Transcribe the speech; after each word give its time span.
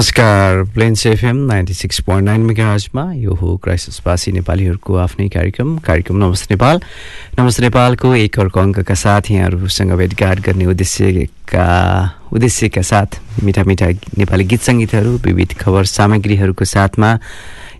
नमस्कार। 0.00 0.62
Plains 0.74 1.04
FM 1.06 1.36
ninety 1.46 1.74
six 1.74 2.00
point 2.00 2.24
nine 2.24 2.40
मेगाजमा 2.40 3.02
यो 3.12 3.34
हो 3.36 3.56
क्राइसिसवासी 3.64 4.32
नेपालीहरूको 4.32 4.94
आफ्नै 4.96 5.28
कार्यक्रम 5.28 5.76
कार्यक्रम 5.78 6.16
नमस्ते 6.16 6.54
नेपाल। 6.54 6.80
नमस्ते 7.38 7.62
नेपालको 7.62 8.14
एक 8.16 8.38
अर्को 8.40 8.60
अङ्कका 8.60 8.94
साथ 8.94 9.30
यहाँहरूसँग 9.30 9.92
भेटघाट 9.92 10.40
गर्ने 10.40 10.66
उद्देश्यका 10.72 11.66
उद्देश्यका 12.32 12.82
साथ 12.82 13.20
मिठा 13.44 13.64
मिठा 13.68 13.88
नेपाली 14.16 14.44
गीत 14.44 14.60
सङ्गीतहरू 14.60 15.12
विविध 15.20 15.52
खबर 15.60 15.84
सामग्रीहरूको 15.92 16.64
साथमा 16.64 17.10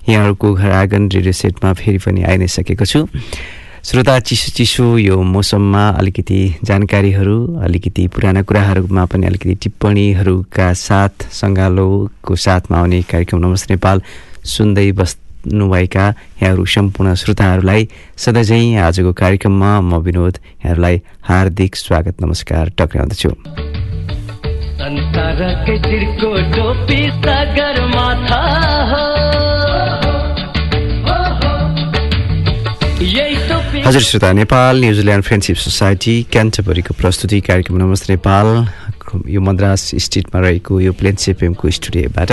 यहाँहरूको 0.08 0.52
घर 0.54 0.70
आँगन 0.76 1.08
रेडियो 1.08 1.32
सेटमा 1.32 1.72
फेरि 1.72 1.98
पनि 2.04 2.22
आइ 2.28 2.36
नै 2.36 2.52
सकेको 2.52 2.84
छु। 2.84 3.06
श्रोता 3.84 4.18
चिसो 4.20 4.50
चिसो 4.56 4.86
यो 4.98 5.16
मौसममा 5.24 5.88
अलिकति 5.90 6.40
जानकारीहरू 6.64 7.36
अलिकति 7.64 8.06
पुराना 8.14 8.42
कुराहरूमा 8.42 9.04
पनि 9.06 9.26
अलिकति 9.26 9.54
टिप्पणीहरूका 9.62 10.72
साथ 10.76 11.24
सङ्गालोको 11.32 12.36
साथमा 12.36 12.78
आउने 12.78 13.00
कार्यक्रम 13.10 13.40
नमस्ते 13.40 13.74
नेपाल 13.74 14.02
सुन्दै 14.52 14.86
बस्नुभएका 15.00 16.06
यहाँहरू 16.08 16.64
सम्पूर्ण 16.68 17.14
श्रोताहरूलाई 17.22 17.88
सधैँ 18.18 18.76
आजको 18.84 19.12
कार्यक्रममा 19.14 19.72
म 19.80 20.02
विनोद 20.04 20.38
यहाँहरूलाई 20.44 21.00
हार्दिक 21.24 21.76
स्वागत 21.78 22.22
नमस्कार 22.22 22.72
टक्राउँदछु 22.78 23.30
हजुर 33.84 34.02
श्रोता 34.02 34.30
Nepal 34.32 34.80
New Zealand 34.80 35.24
friendship 35.24 35.56
society 35.56 36.14
क्यान्टबरीको 36.32 36.94
प्रस्तुति 36.94 37.40
कार्यक्रम 37.40 37.76
नमस्ते 37.78 38.12
नेपाल। 38.12 38.46
यो 39.26 39.40
मद्रास 39.40 39.90
स्टेटमा 40.04 40.40
रहेको 40.40 40.80
यो 40.80 40.92
प्लेन्स 40.92 41.28
एफएमको 41.28 41.70
स्टुडियोबाट 41.70 42.30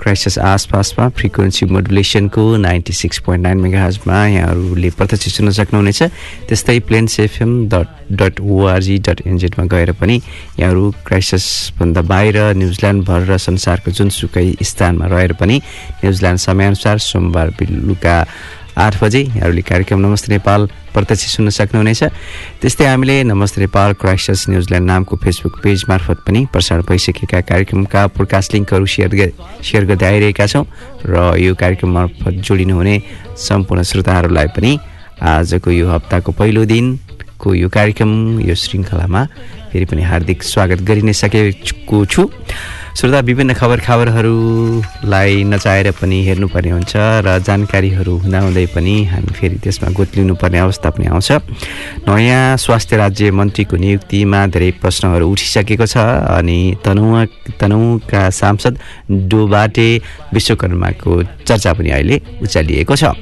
क्राइसिस 0.00 0.38
आसपासमा 0.38 1.08
फ्रिक्वेन्सी 1.18 1.66
मोडुलेसनको 1.66 2.44
नाइन्टी 2.56 2.92
सिक्स 2.92 3.18
पोइन्ट 3.24 3.42
नाइन 3.46 3.58
मेगाजमा 3.60 4.26
यहाँहरूले 4.26 4.90
प्रत्यक्ष 4.98 5.36
सुन्न 5.36 5.50
सक्नुहुनेछ। 5.60 6.02
त्यस्तै 6.48 6.78
Plains 6.90 7.20
FM 7.20 7.52
dot 7.72 7.88
dot 8.12 8.40
ORG 8.40 8.98
dot 8.98 9.22
एनजेडमा 9.26 9.64
गएर 9.72 9.92
पनि 10.02 10.20
यहाँहरू 10.58 10.90
क्राइसिसभन्दा 11.06 12.02
बाहिर 12.12 12.36
न्युजिल्यान्डभर 12.58 13.20
र 13.30 13.38
संसारको 13.38 13.90
जुनसुकै 13.96 14.48
स्थानमा 14.62 15.06
रहेर 15.06 15.32
पनि 15.40 15.56
न्युजिल्यान्ड 16.04 16.40
समयअनुसार 16.40 16.98
सोमबार 17.08 17.50
बेलुका 17.58 18.16
आठ 18.78 19.02
बजे 19.02 19.20
यहाँहरूले 19.20 19.62
कार्यक्रम 19.66 19.98
नमस्ते 20.00 20.32
नेपाल 20.32 20.66
प्रत्यक्ष 20.94 21.26
सुन्न 21.34 21.50
सक्नुहुनेछ। 21.50 22.02
त्यस्तै 22.62 22.86
हामीले 22.86 23.16
नमस्ते 23.26 23.60
नेपाल 23.60 23.92
क्राइसिस 23.98 24.48
न्युजिल्यान्ड 24.48 24.86
नामको 24.86 25.16
फेसबुक 25.18 25.54
पेज 25.62 25.84
मार्फत 25.88 26.18
पनि 26.22 26.46
प्रसारण 26.52 26.82
भइसकेका 26.86 27.40
कार्यक्रमका 27.42 28.06
प्रकाश 28.14 28.48
लिङ्कहरू 28.54 28.86
सेयर 28.86 29.10
सेयर 29.66 29.84
गर्दै 29.90 30.06
आइरहेका 30.06 30.46
छौँ 30.46 30.64
र 31.10 31.34
यो 31.42 31.54
कार्यक्रम 31.58 31.90
मार्फत 31.90 32.34
जोडिनुहुने 32.38 32.94
सम्पूर्ण 33.34 33.82
श्रोताहरूलाई 33.82 34.48
पनि 34.54 34.70
आजको 35.26 35.70
यो 35.74 35.86
हप्ताको 35.90 36.30
पहिलो 36.38 36.64
दिनको 36.70 37.54
यो 37.54 37.68
कार्यक्रम 37.68 38.12
यो 38.46 38.54
श्रृङ्खलामा 38.54 39.22
फेरि 39.74 39.86
पनि 39.90 40.02
हार्दिक 40.06 40.42
स्वागत 40.54 40.86
गरि 40.86 41.02
नै 41.02 41.18
सकेको 41.18 42.04
छु। 42.06 42.30
श्रोता 42.98 43.18
विभिन्न 43.20 43.54
खबर 43.54 43.80
खबरहरूलाई 43.80 45.42
नचाहेर 45.46 45.90
पनि 46.02 46.18
हेर्नुपर्ने 46.26 46.70
हुन्छ 46.70 46.94
र 47.22 47.38
जानकारीहरू 47.46 48.14
हुँदाहुँदै 48.26 48.64
पनि 48.74 48.94
हामी 49.06 49.32
फेरि 49.38 49.58
त्यसमा 49.62 49.90
गोतलिनुपर्ने 49.94 50.58
अवस्था 50.58 50.90
पनि 50.90 51.06
आउँछ। 51.06 51.30
नयाँ 52.10 52.56
स्वास्थ्य 52.58 52.96
राज्य 52.98 53.30
मन्त्रीको 53.38 53.76
नियुक्तिमा 53.78 54.40
धेरै 54.50 54.70
प्रश्नहरू 54.82 55.30
उठिसकेको 55.30 55.86
छ 55.86 55.96
अनि 56.42 56.58
तनहुँ 56.82 57.26
तनहुँका 57.54 58.22
सांसद 58.34 58.74
डोबाटे 59.30 59.88
विश्वकर्माको 60.34 61.22
चर्चा 61.46 61.72
पनि 61.78 61.90
अहिले 61.94 62.20
उचालिएको 62.42 62.94
छ। 62.98 63.14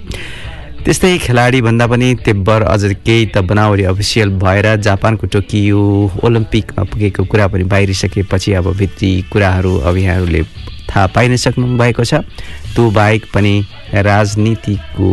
त्यस्तै 0.87 1.19
खेलाडी 1.19 1.61
भन्दा 1.67 1.87
पनि 1.91 2.09
तेब्बर 2.27 2.63
अझ 2.63 2.83
केही 3.07 3.25
त 3.35 3.43
बनावटी 3.43 3.85
अफिसियल 3.91 4.29
भएर 4.39 4.67
जापानको 4.87 5.27
टोकियो 5.35 5.83
ओलम्पिकमा 6.23 6.83
पुगेको 6.87 7.23
कुरा 7.27 7.47
पनि 7.51 7.65
बाहिरिसकेपछि 7.73 8.53
अब 8.55 8.67
भित्री 8.79 9.11
कुराहरू 9.33 9.73
अब 9.83 9.97
यहाँहरूले 9.99 10.43
थाहा 10.87 11.07
पाइ 11.11 11.29
नै 11.29 11.37
सक्नु 11.43 11.67
भएको 11.75 12.05
छ। 12.07 12.23
त्यो 12.79 12.91
बाहेक 12.99 13.23
पनि 13.35 13.55
राजनीतिको 14.09 15.11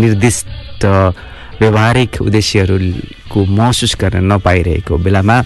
निर्दिष्ट 0.00 0.84
व्यवहारिक 1.60 2.12
उद्देश्यहरूको 2.24 3.38
महसुस 3.60 3.92
गर्न 4.00 4.24
नपाइरहेको 4.32 4.96
बेलामा 5.04 5.36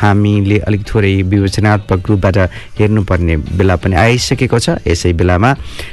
हामीले 0.00 0.58
अलिक 0.66 0.82
थोरै 0.88 1.14
विवेचनात्मक 1.32 2.08
रूपबाट 2.10 2.36
हेर्नुपर्ने 2.78 3.36
बेला 3.58 3.76
पनि 3.76 3.94
आइसकेको 3.96 4.58
छ। 4.58 4.68
यसै 4.86 5.12
बेलामा 5.12 5.50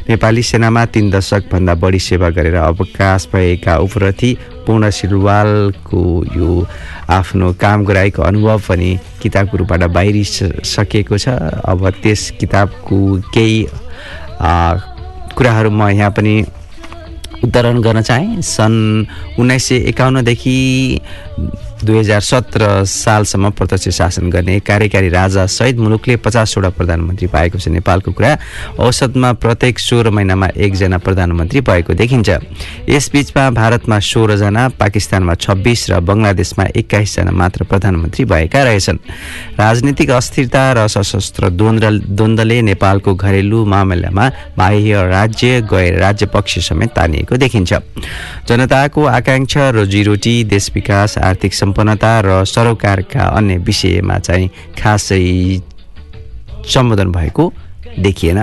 नेपाली 0.10 0.44
सेनामा 0.44 0.86
तिन 0.94 1.10
दशकभन्दा 1.12 1.74
बढी 1.76 2.00
सेवा 2.00 2.30
गरेर 2.38 2.56
अवकाश 2.56 3.28
भएका 3.34 3.78
उपरथी 3.86 4.32
पूर्ण 4.66 4.90
सिलवालको 4.90 6.02
यो 6.38 6.50
आफ्नो 7.10 7.54
काम 7.62 7.86
गराएको 7.86 8.22
अनुभव 8.22 8.60
पनि 8.68 8.90
किताबको 9.22 9.58
रूपबाट 9.58 9.84
बाहिरिसकेको 9.90 11.18
छ। 11.18 11.28
अब 11.66 11.90
त्यस 12.04 12.22
किताबको 12.40 12.98
केही 13.34 13.58
कुराहरू 15.38 15.70
म 15.70 15.90
यहाँ 15.90 16.12
पनि 16.12 16.34
उद्धरण 17.44 17.80
गर्न 17.82 18.02
चाहेँ। 18.02 18.42
सन् 18.44 18.80
उन्नाइस 19.40 19.66
सय 19.68 19.76
एकाउन्नदेखि 19.90 20.58
दुई 21.80 21.98
हजार 21.98 22.22
सत्र 22.22 22.84
सालसम्म 22.84 23.50
प्रत्यक्ष 23.56 23.90
शासन 23.98 24.30
गर्ने 24.30 24.60
कार्यकारी 24.60 25.10
राजा 25.10 25.46
सहित 25.48 25.78
मुलुकले 25.80 26.16
पचासवटा 26.20 26.70
प्रधानमन्त्री 26.76 27.28
पाएको 27.28 27.58
छ। 27.60 27.68
नेपालको 27.72 28.12
कुरा 28.12 28.32
औसतमा 28.80 29.32
प्रत्येक 29.40 29.80
सोह्र 29.80 30.10
महिनामा 30.12 30.48
एकजना 30.60 30.98
प्रधानमन्त्री 31.00 31.62
भएको 31.62 31.94
देखिन्छ। 31.94 32.30
यसबीचमा 32.90 33.50
भारतमा 33.56 34.00
सोह्रजना 34.02 34.68
पाकिस्तानमा 34.76 35.34
छब्बिस 35.36 35.90
र 35.90 36.00
बङ्गलादेशमा 36.04 36.66
एक्काइसजना 36.76 37.32
मात्र 37.32 37.64
प्रधानमन्त्री 37.64 38.26
भएका 38.26 38.64
रहेछन्। 38.64 38.98
राजनीतिक 39.56 40.10
अस्थिरता 40.12 40.64
र 40.76 40.88
सशस्त्र 40.88 41.50
द्वन्द्व 41.50 41.90
द्वन्द्वले 42.12 42.62
नेपालको 42.62 43.16
घरेलु 43.16 43.66
मामलामा 43.66 44.26
बाह्य 44.60 45.08
राज्य 45.08 45.62
गैर 45.64 46.00
राज्य 46.00 46.26
पक्ष 46.28 46.60
समेत 46.68 46.92
तानिएको 46.92 47.38
देखिन्छ। 47.38 47.72
जनताको 48.48 49.06
आकाङ्क्षा 49.06 49.70
रोजीरोटी 49.70 50.44
देश 50.44 50.72
विकास 50.76 51.18
आर्थिक 51.20 51.54
सम्पन्नता 51.70 52.14
र 52.26 52.44
सरोकारका 52.46 53.24
अन्य 53.38 53.58
विषयमा 53.62 54.18
चाहिँ 54.20 54.50
खासै 54.74 55.62
सम्बोधन 56.66 57.12
भएको 57.12 57.44
देखिएन। 58.00 58.40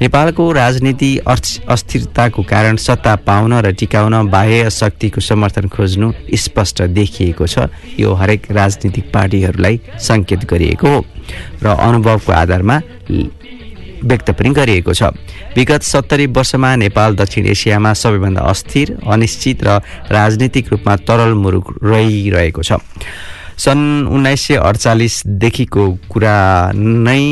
नेपालको 0.00 0.42
राजनीति 0.52 1.10
अस्थिरताको 1.26 2.42
कारण 2.42 2.76
सत्ता 2.76 3.14
पाउन 3.26 3.52
र 3.62 3.72
टिकाउन 3.72 4.30
बाह्य 4.30 4.70
शक्तिको 4.70 5.20
समर्थन 5.20 5.68
खोज्नु 5.68 6.12
स्पष्ट 6.34 6.82
देखिएको 6.98 7.46
छ। 7.46 7.70
यो 7.98 8.14
हरेक 8.14 8.50
राजनीतिक 8.50 9.10
पार्टीहरूलाई 9.14 9.80
सङ्केत 9.98 10.44
गरिएको 10.50 10.88
हो। 10.88 11.04
र 11.62 11.66
अनुभवको 11.68 12.32
आधारमा 12.32 12.76
व्यक्त 14.04 14.30
पनि 14.30 14.50
गरिएको 14.50 14.92
छ। 14.94 15.02
विगत 15.56 15.82
सत्तरी 15.82 16.26
वर्षमा 16.28 16.74
नेपाल 16.76 17.16
दक्षिण 17.16 17.46
एसियामा 17.46 17.92
सबैभन्दा 17.92 18.40
अस्थिर 18.42 18.98
अनिश्चित 19.06 19.64
र 19.64 19.80
राजनीतिक 20.10 20.68
रूपमा 20.72 20.96
तरल 21.02 21.34
मुरुक 21.34 21.66
रहिरहेको 21.82 22.62
छ। 22.62 22.72
सन् 23.58 24.06
उन्नाइस 24.06 24.46
सय 24.46 24.54
अडचालिसदेखिको 24.54 25.84
कुरा 26.08 26.36
नै 26.74 27.22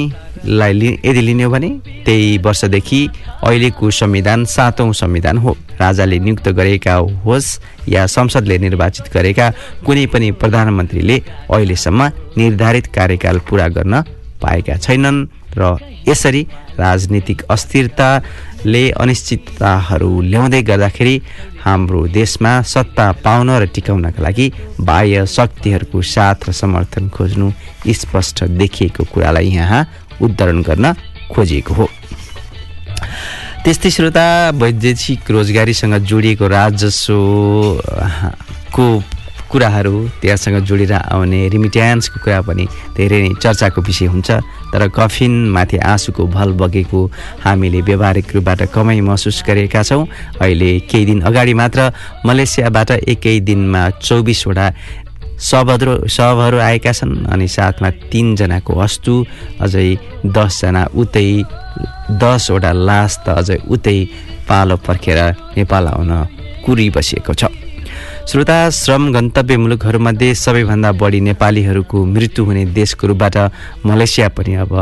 लाई 0.46 0.72
लि 0.72 0.88
यदि 1.04 1.20
लिने 1.20 1.46
भने 1.48 1.68
त्यही 2.04 2.38
वर्षदेखि 2.38 3.00
अहिलेको 3.42 3.90
संविधान 3.90 4.44
सातौँ 4.44 4.92
संविधान 4.92 5.38
हो। 5.38 5.56
राजाले 5.80 6.18
नियुक्त 6.18 6.48
गरेका 6.48 6.94
होस् 7.24 7.58
या 7.88 8.06
संसदले 8.06 8.58
निर्वाचित 8.58 9.06
गरेका 9.14 9.46
कुनै 9.86 10.06
पनि 10.06 10.30
प्रधानमन्त्रीले 10.32 11.16
अहिलेसम्म 11.50 12.10
निर्धारित 12.36 12.86
कार्यकाल 12.94 13.38
पुरा 13.46 13.68
गर्न 13.68 14.02
पाएका 14.42 14.76
छैनन्। 14.76 15.26
र 15.58 15.62
यसरी 16.08 16.42
राजनीतिक 16.78 17.38
अस्थिरताले 17.50 18.84
अनिश्चितताहरू 19.02 20.10
ल्याउँदै 20.30 20.62
गर्दाखेरि 20.62 21.16
हाम्रो 21.64 22.00
देशमा 22.14 22.52
सत्ता 22.62 23.06
पाउन 23.24 23.48
र 23.62 23.62
टिकाउनका 23.74 24.20
लागि 24.22 24.46
बाह्य 24.80 25.16
शक्तिहरूको 25.26 25.98
साथ 26.14 26.38
र 26.48 26.50
समर्थन 26.52 27.04
खोज्नु 27.16 27.46
स्पष्ट 28.00 28.36
देखिएको 28.60 29.02
कुरालाई 29.12 29.48
यहाँ 29.58 29.82
उद्धरण 30.22 30.58
गर्न 30.62 30.86
खोजिएको 31.32 31.72
हो। 31.74 31.86
त्यस्तै 33.64 33.90
श्रोता 33.90 34.26
वैदेशिक 34.54 35.22
रोजगारीसँग 35.30 35.94
जोडिएको 36.06 36.46
राजस्वको 36.48 38.06
कुराहरू 39.50 39.94
त्यहाँसँग 40.20 40.58
जोडेर 40.66 40.92
आउने 40.92 41.40
रिमिट्यान्सको 41.48 42.18
कुरा 42.24 42.40
पनि 42.42 42.64
धेरै 42.96 43.20
नै 43.22 43.34
चर्चाको 43.42 43.80
विषय 43.80 44.06
हुन्छ। 44.10 44.30
तर 44.72 44.82
कफिनमाथि 44.90 45.76
आँसुको 45.78 46.26
भल 46.26 46.52
बगेको 46.60 47.00
हामीले 47.44 47.80
व्यवहारिक 47.88 48.34
रूपबाट 48.34 48.62
कमाइ 48.74 49.00
महसुस 49.00 49.42
गरेका 49.46 49.82
छौँ। 49.82 50.06
अहिले 50.42 50.70
केही 50.90 51.04
दिन 51.06 51.20
अगाडि 51.22 51.54
मात्र 51.54 51.80
मलेसियाबाट 52.26 52.90
एकै 53.06 53.38
दिनमा 53.46 53.82
चौबिसवटा 54.02 54.66
शवहरू 55.38 55.94
शवहरू 56.08 56.58
आएका 56.58 56.92
छन् 56.92 57.26
अनि 57.32 57.46
साथमा 57.46 57.90
तिनजनाको 58.10 58.72
अस्तु 58.72 59.14
अझै 59.60 59.88
दसजना 60.26 60.82
उतै 60.96 61.28
दसवटा 62.20 62.72
लास 62.72 63.12
त 63.24 63.36
अझै 63.40 63.58
उतै 63.68 63.98
पालो 64.48 64.76
पर्खेर 64.86 65.20
नेपाल 65.56 65.86
आउन 65.86 66.12
कुरिबसिएको 66.64 67.34
छ। 67.34 67.44
श्रोता 68.28 68.58
श्रम 68.70 69.02
गन्तव्य 69.12 69.56
मुलुकहरूमध्ये 69.56 70.34
सबैभन्दा 70.34 70.90
बढी 70.98 71.20
नेपालीहरूको 71.20 72.04
मृत्यु 72.04 72.44
हुने 72.44 72.64
देशको 72.74 73.06
रूपबाट 73.06 73.36
मलेसिया 73.86 74.28
पनि 74.34 74.54
अब 74.62 74.72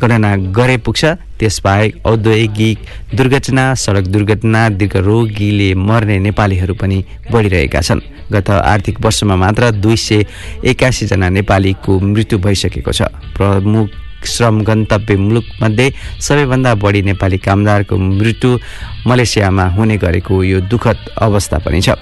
गणना 0.00 0.30
गरे 0.56 0.76
पुग्छ। 0.80 1.04
त्यसबाहेक 1.38 2.06
औद्योगिक 2.06 2.78
दुर्घटना 3.14 3.64
सडक 3.76 4.06
दुर्घटना 4.08 4.68
दीर्घरोगीले 4.80 5.68
मर्ने 5.76 6.18
नेपालीहरू 6.18 6.74
पनि 6.80 7.04
बढिरहेका 7.32 7.80
छन्। 7.80 8.00
गत 8.32 8.50
आर्थिक 8.50 9.00
वर्षमा 9.04 9.36
मात्र 9.36 9.70
दुई 9.76 9.96
सय 9.98 10.24
एकासीजना 10.64 11.28
नेपालीको 11.28 12.00
मृत्यु 12.00 12.38
भइसकेको 12.40 12.92
छ। 12.92 13.12
प्रमुख 13.36 13.88
श्रम 14.26 14.60
गन्तव्य 14.62 15.16
मुलुकमध्ये 15.16 15.92
सबैभन्दा 16.20 16.74
बढी 16.74 17.02
नेपाली 17.02 17.38
कामदारको 17.38 17.96
मृत्यु 17.96 18.58
मलेसियामा 19.06 19.64
हुने 19.74 19.96
गरेको 19.98 20.42
यो 20.42 20.60
दुःखद 20.60 20.98
अवस्था 21.18 21.58
पनि 21.58 21.80
छ। 21.80 21.96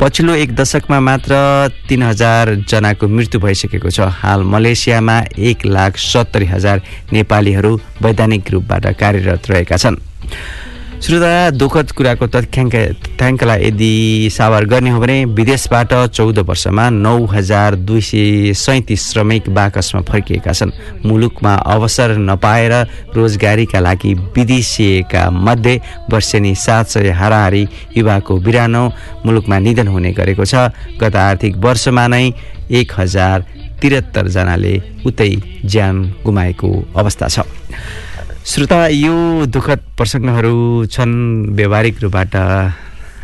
पछिल्लो 0.00 0.34
एक 0.34 0.54
दशकमा 0.54 1.00
मात्र 1.00 1.34
तिन 1.88 2.02
हजारजनाको 2.02 3.08
मृत्यु 3.08 3.40
भइसकेको 3.40 3.90
छ। 3.90 4.00
हाल 4.22 4.42
मलेसियामा 4.44 5.18
एक 5.38 5.66
लाख 5.66 5.96
सत्तरी 5.96 6.46
हजार 6.46 6.82
नेपालीहरू 7.12 7.72
वैधानिक 8.02 8.50
रूपबाट 8.50 8.86
कार्यरत 8.98 9.50
रहेका 9.50 9.76
छन्। 9.76 9.96
श्रोता 10.98 11.50
दुःखद 11.54 11.90
कुराको 11.96 12.26
तथ्याङ्क 12.26 12.74
तथ्याङ्कलाई 12.74 13.62
यदि 13.64 13.92
सावार 14.34 14.64
गर्ने 14.66 14.90
हो 14.90 15.00
भने 15.00 15.16
विदेशबाट 15.38 15.92
चौध 16.10 16.38
वर्षमा 16.48 16.88
नौ 16.90 17.24
हजार 17.32 17.74
दुई 17.86 18.00
सय 18.02 18.52
सैँतिस 18.52 19.02
श्रमिक 19.10 19.48
बाकसमा 19.54 20.00
फर्किएका 20.10 20.52
छन्। 20.52 20.72
मुलुकमा 21.06 21.54
अवसर 21.74 22.16
नपाएर 22.18 22.72
रोजगारीका 23.14 23.80
लागि 23.80 24.12
विदेशिएका 24.36 25.22
मध्ये 25.30 25.80
वर्षेनी 26.10 26.54
सात 26.56 26.86
सय 26.88 27.10
हाराहारी 27.20 27.62
युवाको 27.96 28.36
बिरानो 28.42 28.84
मुलुकमा 29.26 29.58
निधन 29.58 29.88
हुने 29.88 30.12
गरेको 30.18 30.44
छ। 30.44 30.74
गत 30.98 31.16
आर्थिक 31.16 31.56
वर्षमा 31.62 32.06
नै 32.08 32.24
एक 32.74 32.92
हजार 32.98 33.46
त्रिहत्तरजनाले 33.80 34.74
उतै 35.06 35.32
ज्यान 35.64 36.04
गुमाएको 36.26 36.68
अवस्था 36.96 37.28
छ। 37.28 37.46
श्रोता 38.48 38.76
यो 38.88 39.14
दुःखद 39.52 39.80
प्रसङ्गहरू 39.96 40.86
छन् 40.88 41.52
व्यवहारिक 41.56 41.96
रूपबाट 42.02 42.34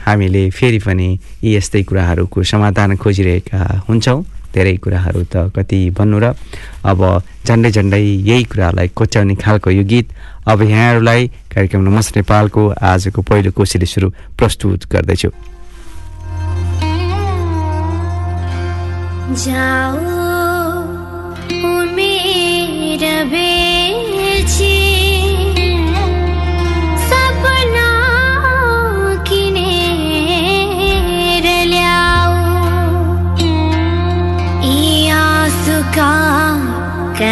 हामीले 0.04 0.42
फेरि 0.52 0.78
पनि 0.84 1.06
यी 1.44 1.54
यस्तै 1.56 1.82
कुराहरूको 1.88 2.42
समाधान 2.44 2.96
खोजिरहेका 3.00 3.60
हुन्छौँ। 3.88 4.20
धेरै 4.52 4.74
कुराहरू 4.84 5.22
त 5.32 5.48
कति 5.56 5.78
भन्नु 5.96 6.18
र 6.20 6.36
अब 6.84 7.00
झन्डै 7.48 7.70
झन्डै 7.72 8.04
यही 8.28 8.44
कुरालाई 8.52 8.88
कोच्याउने 8.92 9.34
खालको 9.40 9.70
यो 9.72 9.84
गीत 9.88 10.06
अब 10.44 10.62
यहाँहरूलाई 10.62 11.22
कार्यक्रम 11.52 11.82
नमस्ते 11.88 12.20
नेपालको 12.20 12.62
आजको 12.84 13.20
पहिलो 13.24 13.50
कोसेली 13.56 13.88
सुरु 13.88 14.08
प्रस्तुत 14.36 14.80
गर्दैछु। 14.92 15.30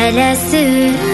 Malasseux 0.03 1.12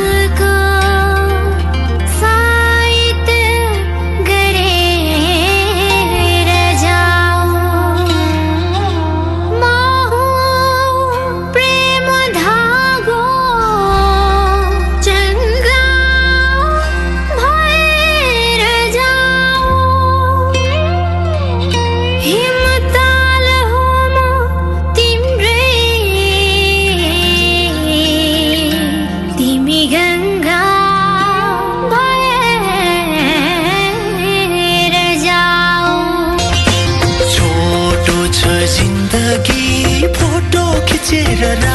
heard 41.40 41.67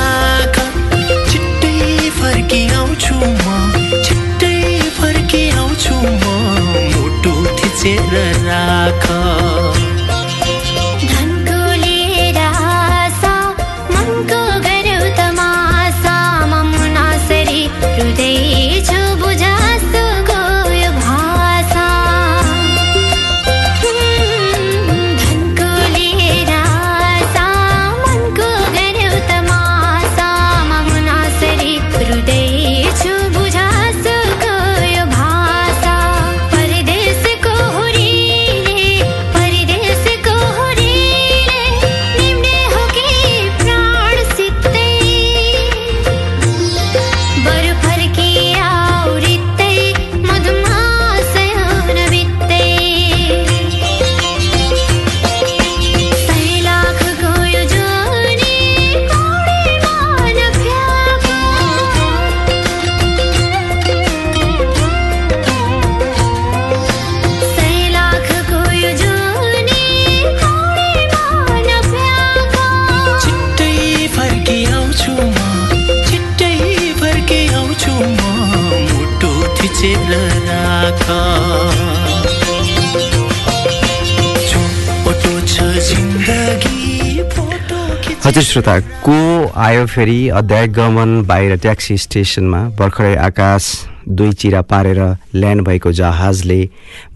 श्रोता 88.53 88.79
को 89.05 89.13
आयो 89.57 89.85
फेरि 89.85 90.27
अध्याय 90.29 90.67
गमन 90.67 91.25
बाहिर 91.25 91.55
ट्याक्सी 91.57 91.95
स्टेसनमा? 91.97 92.57
भर्खरै 92.77 93.15
आकाश 93.17 93.65
दुई 94.07 94.33
चिरा 94.33 94.61
पारेर 94.61 94.99
ल्यान्ड 95.33 95.61
भएको 95.65 95.91
जहाजले 95.91 96.57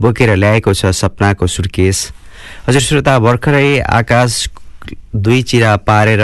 बोकेर 0.01 0.33
ल्याएको 0.35 0.73
छ 0.73 0.85
सपनाको 0.97 1.47
सुर्केस। 1.47 1.99
हजुर 2.67 2.81
श्रोता 2.81 3.17
भर्खरै 3.19 3.79
आकाश 3.79 4.47
दुई 5.15 5.41
चिरा 5.43 5.75
पारेर 5.85 6.23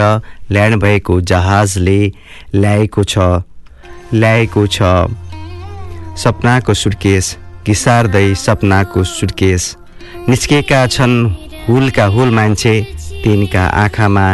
ल्यान्ड 0.50 0.80
भएको 0.82 1.20
जहाजले 1.22 2.00
ल्याएको 2.54 3.04
छ 3.04 3.18
ल्याएको 4.14 4.66
छ 4.66 4.82
सपनाको 6.24 6.74
सुर्केस 6.74 7.36
घिसार्दै 7.66 8.34
सपनाको 8.34 9.04
सुर्केस। 9.12 9.62
निस्केका 10.28 10.86
छन् 10.96 11.16
हुलका 11.68 12.06
हुल 12.16 12.34
मान्छे 12.34 12.74
तिनका 13.22 13.64
आँखामा 13.84 14.26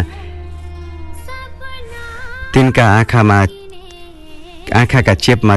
तिनका 2.55 2.85
आँखामा 2.99 3.39
आँखाका 4.75 5.15
चेपमा 5.15 5.57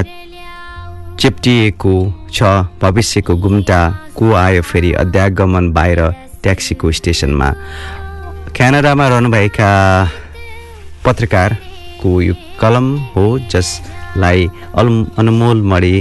चेप्टिएको 1.20 1.94
छ। 2.32 2.42
भविष्यको 2.82 3.34
गुम्टा 3.36 3.80
को 4.16 4.32
आयो 4.34 4.62
फेरि 4.62 4.92
अध्यागमन 5.02 5.70
बाहिर 5.72 6.00
ट्याक्सीको 6.42 6.90
स्टेसनमा? 6.92 7.48
क्यानाडामा 8.56 9.08
रहनुभएका 9.08 9.70
पत्रकारको 11.04 12.10
यो 12.22 12.34
कलम 12.60 12.86
हो 13.14 13.26
जसलाई 13.50 14.48
अल 14.78 14.88
अनमोल 15.18 15.62
मणि 15.62 15.94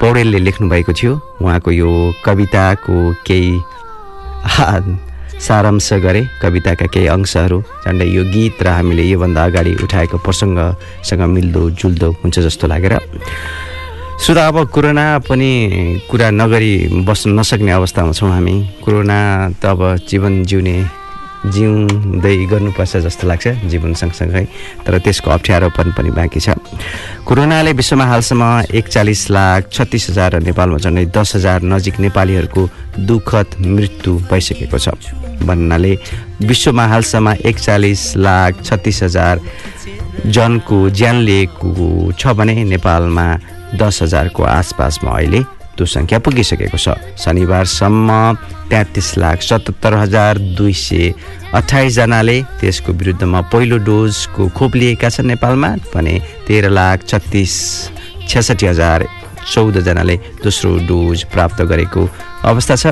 पौडेलले 0.00 0.38
लेख्नुभएको 0.38 0.92
थियो। 0.92 1.12
उहाँको 1.42 1.70
यो 1.72 1.90
कविताको 2.24 2.96
केही 3.26 3.52
सारांश 5.44 5.92
गरे। 6.04 6.22
कविताका 6.42 6.86
केही 6.88 7.06
अंशहरू 7.06 7.58
झन्डै 7.84 8.06
यो 8.08 8.22
गीत 8.32 8.62
र 8.64 8.68
हामीले 8.76 9.02
योभन्दा 9.04 9.44
अगाडि 9.44 9.72
उठाएको 9.84 10.16
प्रसङ्गसँग 10.24 11.22
मिल्दो 11.34 11.62
जुल्दो 11.80 12.08
हुन्छ 12.22 12.38
जस्तो 12.46 12.66
लागेर। 12.72 12.94
श्रोता 14.24 14.46
अब 14.48 14.56
कोरोना 14.72 15.06
पनि 15.28 15.50
कुरा 16.08 16.30
नगरी 16.30 17.04
बस्न 17.04 17.38
नसक्ने 17.38 17.72
अवस्थामा 17.72 18.12
छौँ 18.12 18.30
हामी। 18.30 18.56
कोरोना 18.84 19.18
त 19.60 19.64
अब 19.68 19.80
जीवन 20.08 20.44
जिउने 20.48 20.76
जिउँदै 21.44 22.36
गर्नुपर्छ 22.50 22.96
जस्तो 23.04 23.28
लाग्छ 23.28 23.46
जीवन 23.68 23.92
सँगसँगै। 23.94 24.44
तर 24.86 24.98
त्यसको 24.98 25.30
अप्ठ्यारोपन 25.30 25.92
पनि 25.96 26.10
बाँकी 26.10 26.40
छ। 26.40 26.56
कोरोनाले 27.26 27.72
विश्वमा 27.72 28.04
हालसम्म 28.04 28.72
एकचालिस 28.72 29.30
लाख 29.30 29.68
छत्तिस 29.72 30.08
हजार 30.10 30.30
र 30.34 30.42
नेपालमा 30.42 30.78
झन्डै 30.78 31.04
दस 31.12 31.36
हजार 31.36 31.62
नजिक 31.62 32.00
नेपालीहरूको 32.00 32.62
दुःखद 33.04 33.48
मृत्यु 33.60 34.12
भइसकेको 34.30 34.78
छ। 34.78 34.88
भन्नाले 35.44 35.92
विश्वमा 36.42 36.84
हालसम्म 36.86 37.32
एकचालिस 37.44 38.16
लाख 38.16 38.62
छत्तिस 38.64 39.02
हजार 39.02 39.40
जनको 40.26 40.78
ज्यान 40.90 41.16
लिएको 41.28 42.12
छ 42.18 42.32
भने 42.38 42.54
नेपालमा 42.64 43.26
दस 43.76 44.02
हजारको 44.02 44.42
आसपासमा 44.42 45.10
अहिले 45.10 45.40
त्यो 45.76 45.86
सङ्ख्या 45.86 46.18
पुगिसकेको 46.24 46.78
छ। 46.78 46.94
शनिबारसम्म 47.18 48.08
तेत्तिस 48.70 49.08
लाख 49.18 49.38
सतहत्तर 49.42 49.92
हजार 49.94 50.38
दुई 50.58 50.72
सय 50.72 51.12
अठाइसजनाले 51.54 52.36
त्यसको 52.60 52.92
विरुद्धमा 52.92 53.40
पहिलो 53.52 53.76
डोजको 53.88 54.42
खोप 54.56 54.72
लिएका 54.80 55.08
छन् 55.10 55.30
नेपालमा 55.32 55.70
भने 55.94 56.14
तेह्र 56.46 56.70
लाख 56.70 57.06
छत्तिस 57.10 57.54
छ्यासठी 58.28 58.66
हजार 58.66 59.06
चौधजनाले 59.44 60.16
दोस्रो 60.42 60.70
डोज 60.88 61.24
प्राप्त 61.32 61.62
गरेको 61.68 62.02
अवस्था 62.48 62.74
छ। 62.76 62.84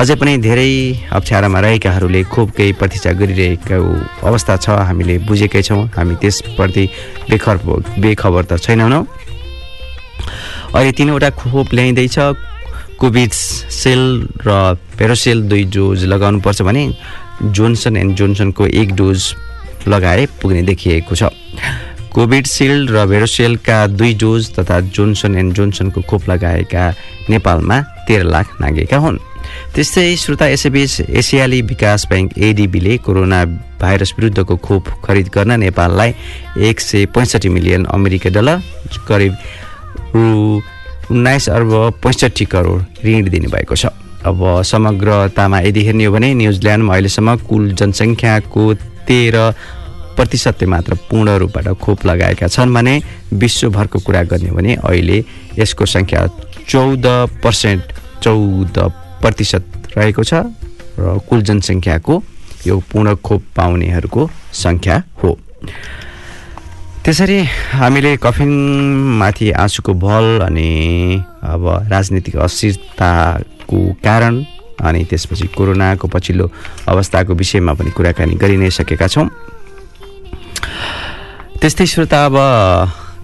अझै 0.00 0.14
पनि 0.16 0.32
धेरै 0.40 0.72
अप्ठ्यारामा 1.12 1.60
रहेकाहरूले 1.60 2.22
खोपकै 2.32 2.68
प्रतीक्षा 2.80 3.12
गरिरहेको 3.20 3.76
अवस्था 4.24 4.56
छ। 4.56 4.66
हामीले 4.88 5.18
बुझेकै 5.28 5.62
छौँ 5.62 5.92
हामी 5.92 6.14
त्यसप्रति 6.16 6.84
बेखर 7.28 7.56
बेखबर 8.00 8.44
त 8.48 8.56
छैनौँ। 8.56 9.04
अहिले 10.74 10.92
तिनवटा 10.92 11.30
खोप 11.30 11.74
ल्याइँदैछ। 11.74 12.16
कोभिड 12.96 13.32
सेल 13.32 14.02
र 14.46 14.50
पेरोसेल 14.98 15.42
दुई 15.48 15.64
डोज 15.68 16.04
लगाउनुपर्छ 16.04 16.62
भने 16.62 16.84
जोन्सन 17.44 17.96
एन्ड 17.96 18.14
जोन्सनको 18.16 18.66
एक 18.66 18.94
डोज 18.96 19.34
लगाए 19.88 20.26
पुग्ने 20.40 20.62
देखिएको 20.62 21.14
छ। 21.14 21.28
कोभिड 22.14 22.46
सिल्ड 22.46 22.90
र 22.90 23.04
भेरोसेलका 23.06 23.86
दुई 23.98 24.14
डोज 24.14 24.50
तथा 24.58 24.80
जोन्सन 24.96 25.36
एन्ड 25.36 25.52
जोन्सनको 25.54 26.00
खोप 26.08 26.28
लगाएका 26.30 26.84
नेपालमा 27.30 27.80
तेह्र 28.08 28.24
लाख 28.24 28.60
नागेका 28.60 28.96
हुन्। 28.96 29.18
त्यस्तै 29.74 30.16
श्रोता 30.16 30.46
यसैबीच 30.48 31.00
एसियाली 31.10 31.60
विकास 31.68 32.06
ब्याङ्क 32.08 32.38
एडिबीले 32.38 32.96
कोरोना 33.04 33.44
भाइरस 33.80 34.12
विरुद्धको 34.18 34.56
खोप 34.56 34.88
खरिद 35.04 35.28
गर्न 35.34 35.58
नेपाललाई 35.60 36.14
एक 36.68 36.80
सय 36.80 37.06
पैँसठी 37.12 37.48
मिलियन 37.48 37.84
अमेरिका 37.90 38.30
डलर 38.30 38.62
करिब 39.08 39.36
रु 40.14 40.60
उन्नाइस 41.10 41.48
अर्ब 41.48 41.72
पैँसठी 42.02 42.44
करोड 42.44 43.04
ऋण 43.04 43.28
दिनुभएको 43.30 43.76
छ। 43.76 43.86
अब 44.22 44.40
समग्रतामा 44.62 45.58
यदि 45.60 45.84
हेर्ने 45.84 46.04
हो 46.04 46.12
भने 46.12 46.28
न्युजिल्यान्डमा 46.34 46.92
अहिलेसम्म 46.94 47.36
कुल 47.48 47.72
जनसङ्ख्याको 47.74 48.62
तेह्र 49.08 49.36
प्रतिशतले 50.16 50.66
मात्र 50.68 50.94
पूर्ण 51.10 51.36
रूपबाट 51.42 51.68
खोप 51.82 52.06
लगाएका 52.06 52.46
छन् 52.46 52.74
भने 52.74 52.94
विश्वभरको 53.34 53.98
कुरा 54.06 54.22
गर्ने 54.30 54.48
हो 54.48 54.56
भने 54.56 54.74
अहिले 54.78 55.18
यसको 55.58 55.86
सङ्ख्या 55.86 56.20
चौध 56.68 57.06
पर्सेन्ट 57.42 57.82
चौध 58.22 58.78
प्रतिशत 59.22 59.64
रहेको 59.96 60.22
छ 60.22 60.34
र 60.98 61.18
कुल 61.28 61.42
जनसङ्ख्याको 61.42 62.22
यो 62.66 62.78
पूर्ण 62.92 63.14
खोप 63.26 63.42
पाउनेहरूको 63.56 64.30
सङ्ख्या 64.54 65.02
हो। 65.22 65.30
त्यसरी 67.02 67.38
हामीले 67.74 68.16
कफिनमाथि 68.22 69.50
आँसुको 69.50 69.92
भल 69.98 70.46
अनि 70.46 70.70
अब 71.42 71.62
राजनीतिक 71.90 72.36
अस्थिरताको 72.38 73.78
कारण 73.98 74.34
अनि 74.78 75.04
त्यसपछि 75.10 75.46
कोरोनाको 75.50 76.08
पछिल्लो 76.08 76.46
अवस्थाको 76.88 77.34
विषयमा 77.34 77.72
पनि 77.74 77.90
कुराकानी 77.90 78.34
गरि 78.38 78.56
नै 78.56 78.70
सकेका 78.70 79.06
छौँ। 79.10 79.26
त्यस्तै 81.58 81.86
श्रोता 81.86 82.24
अब 82.26 82.36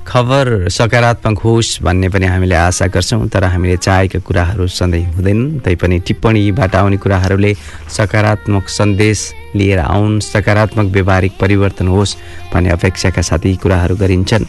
खबर 0.09 0.69
सकारात्मक 0.73 1.39
होस् 1.39 1.83
भन्ने 1.85 2.09
पनि 2.09 2.27
हामीले 2.27 2.55
आशा 2.57 2.87
गर्छौँ 2.89 3.29
तर 3.29 3.45
हामीले 3.45 3.77
चाहेका 3.77 4.19
कुराहरू 4.25 4.67
सधैँ 4.67 5.05
हुँदैनन् 5.13 5.61
तैपनि 5.61 5.99
टिप्पणीबाट 6.01 6.75
आउने 6.77 6.97
कुराहरूले 6.97 7.53
सकारात्मक 7.93 8.69
सन्देश 8.69 9.21
लिएर 9.55 9.79
आउन् 9.79 10.21
सकारात्मक 10.25 10.93
व्यवहारिक 10.93 11.33
परिवर्तन 11.41 11.89
होस् 11.89 12.17
भन्ने 12.53 12.71
अपेक्षाका 12.71 13.23
साथ 13.23 13.47
यी 13.47 13.57
कुराहरू 13.61 13.97
गरिन्छन्। 14.01 14.45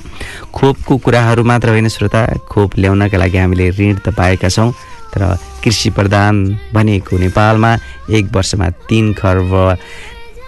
खोपको 0.56 0.98
कुराहरू 0.98 1.44
मात्र 1.44 1.70
होइन 1.70 1.88
श्रोता 1.92 2.26
खोप 2.48 2.80
ल्याउनका 2.80 3.18
लागि 3.18 3.38
हामीले 3.38 3.70
ऋण 3.76 3.96
त 4.00 4.16
पाएका 4.16 4.50
छौँ 4.50 4.72
तर 5.12 5.22
कृषि 5.64 5.90
प्रधान 5.92 6.36
भनेको 6.74 7.18
नेपालमा 7.20 7.76
एक 8.16 8.32
वर्षमा 8.32 8.70
तिन 8.88 9.14
खर्ब 9.14 9.52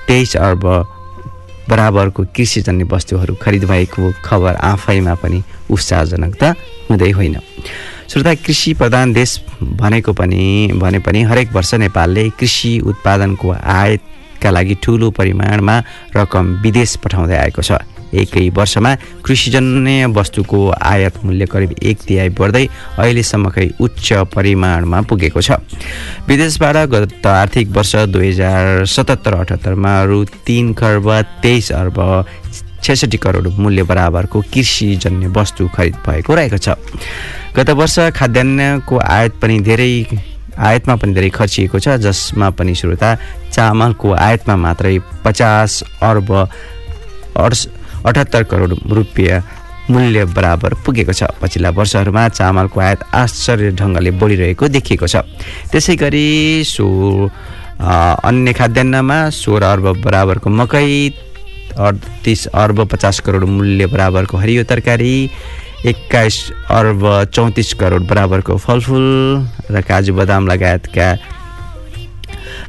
तेइस 0.08 0.36
अर्ब 0.40 0.64
बराबरको 1.72 2.24
कृषिजन्य 2.36 2.84
वस्तुहरू 2.84 3.36
खरिद 3.42 3.64
भएको 3.66 4.12
खबर 4.26 4.56
आफैमा 4.72 5.16
पनि 5.24 5.40
उत्साहजनक 5.72 6.36
त 6.44 6.56
हुँदै 6.90 7.12
होइन। 7.12 7.36
श्रोता 8.12 8.34
कृषि 8.36 8.74
प्रधान 8.74 9.14
देश 9.14 9.40
भनेको 9.64 10.14
पनि 10.14 10.44
भने 10.76 11.00
पनि 11.00 11.22
हरेक 11.24 11.52
वर्ष 11.54 11.74
नेपालले 11.80 12.30
कृषि 12.40 12.80
उत्पादनको 12.86 13.52
आयातका 14.42 14.52
लागि 14.52 14.76
ठुलो 14.82 15.10
परिमाणमा 15.14 15.76
रकम 16.16 16.46
विदेश 16.62 16.96
पठाउँदै 17.04 17.38
आएको 17.38 17.62
छ। 17.62 17.72
एकै 18.12 18.50
वर्षमा 18.52 18.92
कृषिजन्य 19.24 20.06
वस्तुको 20.12 20.60
आयात 20.74 21.24
मूल्य 21.24 21.46
करिब 21.46 21.72
एक 21.80 21.98
तिहाई 22.08 22.30
बढ्दै 22.36 22.66
अहिलेसम्मकै 22.98 23.68
उच्च 23.80 24.08
परिमाणमा 24.34 25.02
पुगेको 25.08 25.42
छ। 25.42 25.62
विदेशबाट 26.28 26.76
गत 26.92 27.26
आर्थिक 27.26 27.70
वर्ष 27.70 27.96
दुई 28.12 28.28
हजार 28.30 28.86
सतहत्तर 28.86 29.34
अठहत्तरमा 29.34 29.94
रु 30.04 30.24
तिन 30.44 30.74
खर्ब 30.74 31.08
तेइस 31.44 31.72
अर्ब 31.72 31.98
छेसठी 32.84 33.18
करोड 33.18 33.48
मूल्य 33.62 33.84
बराबरको 33.86 34.42
कृषिजन्य 34.52 35.28
वस्तु 35.38 35.70
खरिद 35.70 35.96
भएको 36.02 36.36
रहेको 36.36 36.58
छ। 36.58 36.76
गत 37.56 37.70
वर्ष 37.80 37.96
खाद्यान्नको 38.18 38.98
आयात 38.98 39.34
पनि 39.40 39.60
धेरै 39.62 39.94
आयातमा 40.58 40.96
पनि 40.96 41.14
धेरै 41.14 41.30
खर्चिएको 41.30 41.80
छ 41.80 41.96
जसमा 42.02 42.50
पनि 42.58 42.76
श्रोता 42.76 43.10
चामलको 43.52 44.08
आयातमा 44.12 44.56
मात्रै 44.56 44.98
पचास 45.24 45.84
अर्ब 46.04 46.30
अठहत्तर 47.38 48.44
करोड 48.44 48.72
रुपियाँ 48.92 49.42
मूल्य 49.90 50.26
बराबर 50.36 50.74
पुगेको 50.86 51.14
छ। 51.14 51.24
पछिल्ला 51.42 51.70
वर्षहरूमा 51.76 52.28
चामलको 52.30 52.80
आयात 52.80 53.02
आश्चर्य 53.14 53.72
ढङ्गले 53.80 54.12
बढिरहेको 54.20 54.68
देखिएको 54.68 55.08
छ। 55.08 55.16
त्यसै 55.72 55.96
गरी 55.96 56.64
सो 56.66 56.86
अन्य 57.82 58.54
खाद्यान्नमा 58.54 59.18
सोह्र 59.32 59.64
अर्ब 59.64 59.86
बराबरको 60.06 60.50
मकै 60.50 60.88
अडतिस 61.72 62.46
अर्ब 62.54 62.78
पचास 62.88 63.20
करोड 63.26 63.44
मूल्य 63.48 63.86
बराबरको 63.88 64.38
हरियो 64.38 64.64
तरकारी 64.70 65.16
एक्काइस 65.82 66.36
अर्ब 66.70 67.04
चौतिस 67.34 67.74
करोड 67.74 68.06
बराबरको 68.08 68.58
फलफुल 68.58 69.06
र 69.72 69.82
काजु 69.82 70.14
बदाम 70.14 70.48
लगायतका 70.48 71.08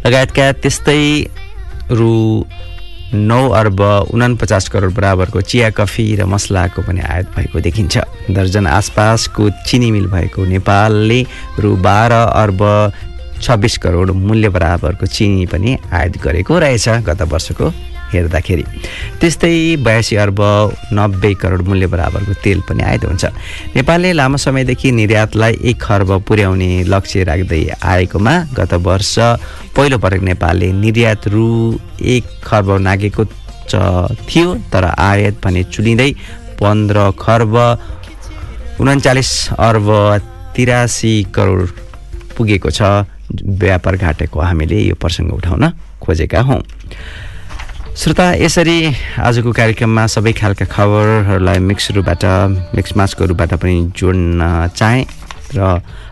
लगायतका 0.06 0.52
त्यस्तै 0.62 1.02
रु 1.92 2.12
नौ 3.12 3.42
अर्ब 3.52 3.80
उनापचास 4.14 4.68
करोड 4.68 4.94
बराबरको 4.94 5.40
चिया 5.40 5.70
कफी 5.76 6.06
र 6.16 6.24
मसलाको 6.24 6.82
पनि 6.82 7.00
आयात 7.04 7.36
भएको 7.36 7.60
देखिन्छ। 7.60 7.98
दर्जन 8.32 8.66
आसपासको 8.66 9.50
चिनी 9.68 9.90
मिल 9.90 10.06
भएको 10.08 10.44
नेपालले 10.48 11.20
रु 11.60 11.76
बाह्र 11.84 12.12
अर्ब 12.32 12.60
छब्बिस 13.42 13.78
करोड 13.84 14.10
मूल्य 14.24 14.48
बराबरको 14.48 15.06
चिनी 15.06 15.46
पनि 15.52 15.76
आयात 15.92 16.16
गरेको 16.24 16.58
रहेछ 16.58 16.88
गत 17.04 17.22
वर्षको 17.28 17.72
हेर्दाखेरि। 18.12 18.64
त्यस्तै 19.20 19.76
बयासी 19.84 20.16
अर्ब 20.16 20.40
नब्बे 20.92 21.32
करोड 21.42 21.62
मूल्य 21.68 21.86
बराबरको 21.86 22.32
तेल 22.44 22.60
पनि 22.68 22.82
आयात 22.82 23.04
हुन्छ। 23.04 23.24
नेपालले 23.76 24.12
लामो 24.12 24.36
समयदेखि 24.36 24.88
निर्यातलाई 24.92 25.52
एक 25.70 25.76
खर्ब 25.80 26.10
पुर्याउने 26.28 26.70
लक्ष्य 26.92 27.24
राख्दै 27.24 27.62
आएकोमा 27.82 28.34
गत 28.58 28.72
वर्ष 28.86 29.14
पहिलोपटक 29.76 30.22
नेपालले 30.30 30.72
निर्यात 30.72 31.28
रु 31.28 31.46
एक 32.14 32.24
खर्ब 32.44 32.68
नागेको 32.86 33.24
थियो 34.28 34.48
तर 34.72 34.84
आयात 34.84 35.34
भने 35.44 35.62
चुलिँदै 35.72 36.10
पन्ध्र 36.60 37.10
खर्ब 37.18 37.54
उन्चालिस 38.80 39.30
अर्ब 39.58 39.88
तिरासी 40.54 41.14
करोड 41.34 41.68
पुगेको 42.36 42.70
छ। 42.70 43.08
व्यापार 43.32 43.96
घाटेको 43.96 44.40
हामीले 44.40 44.78
यो 44.82 44.94
प्रसङ्ग 45.00 45.32
उठाउन 45.32 45.64
खोजेका 46.02 46.40
हौँ। 46.42 46.60
श्रोता 47.92 48.26
यसरी 48.40 48.88
आजको 49.20 49.52
कार्यक्रममा 49.52 50.04
सबै 50.08 50.32
खालका 50.32 50.64
खबरहरूलाई 50.64 51.58
मिक्स 51.60 51.90
रूपबाट 51.92 52.24
मिक्स 52.72 52.96
मासको 52.96 53.24
रूपबाट 53.28 53.52
पनि 53.60 53.92
जोड्न 53.92 54.40
चाहेँ 54.72 55.04
र 55.52 55.60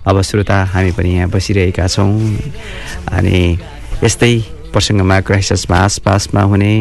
अब 0.05 0.21
श्रोता 0.21 0.57
हामी 0.73 0.93
पनि 0.93 1.11
यहाँ 1.17 1.29
बसिरहेका 1.33 1.87
छौँ 1.89 2.13
अनि 3.17 3.41
यस्तै 4.05 4.33
प्रसङ्गमा 4.77 5.21
क्राइसिसमा 5.25 5.77
आसपासमा 5.81 6.43
हुने 6.53 6.73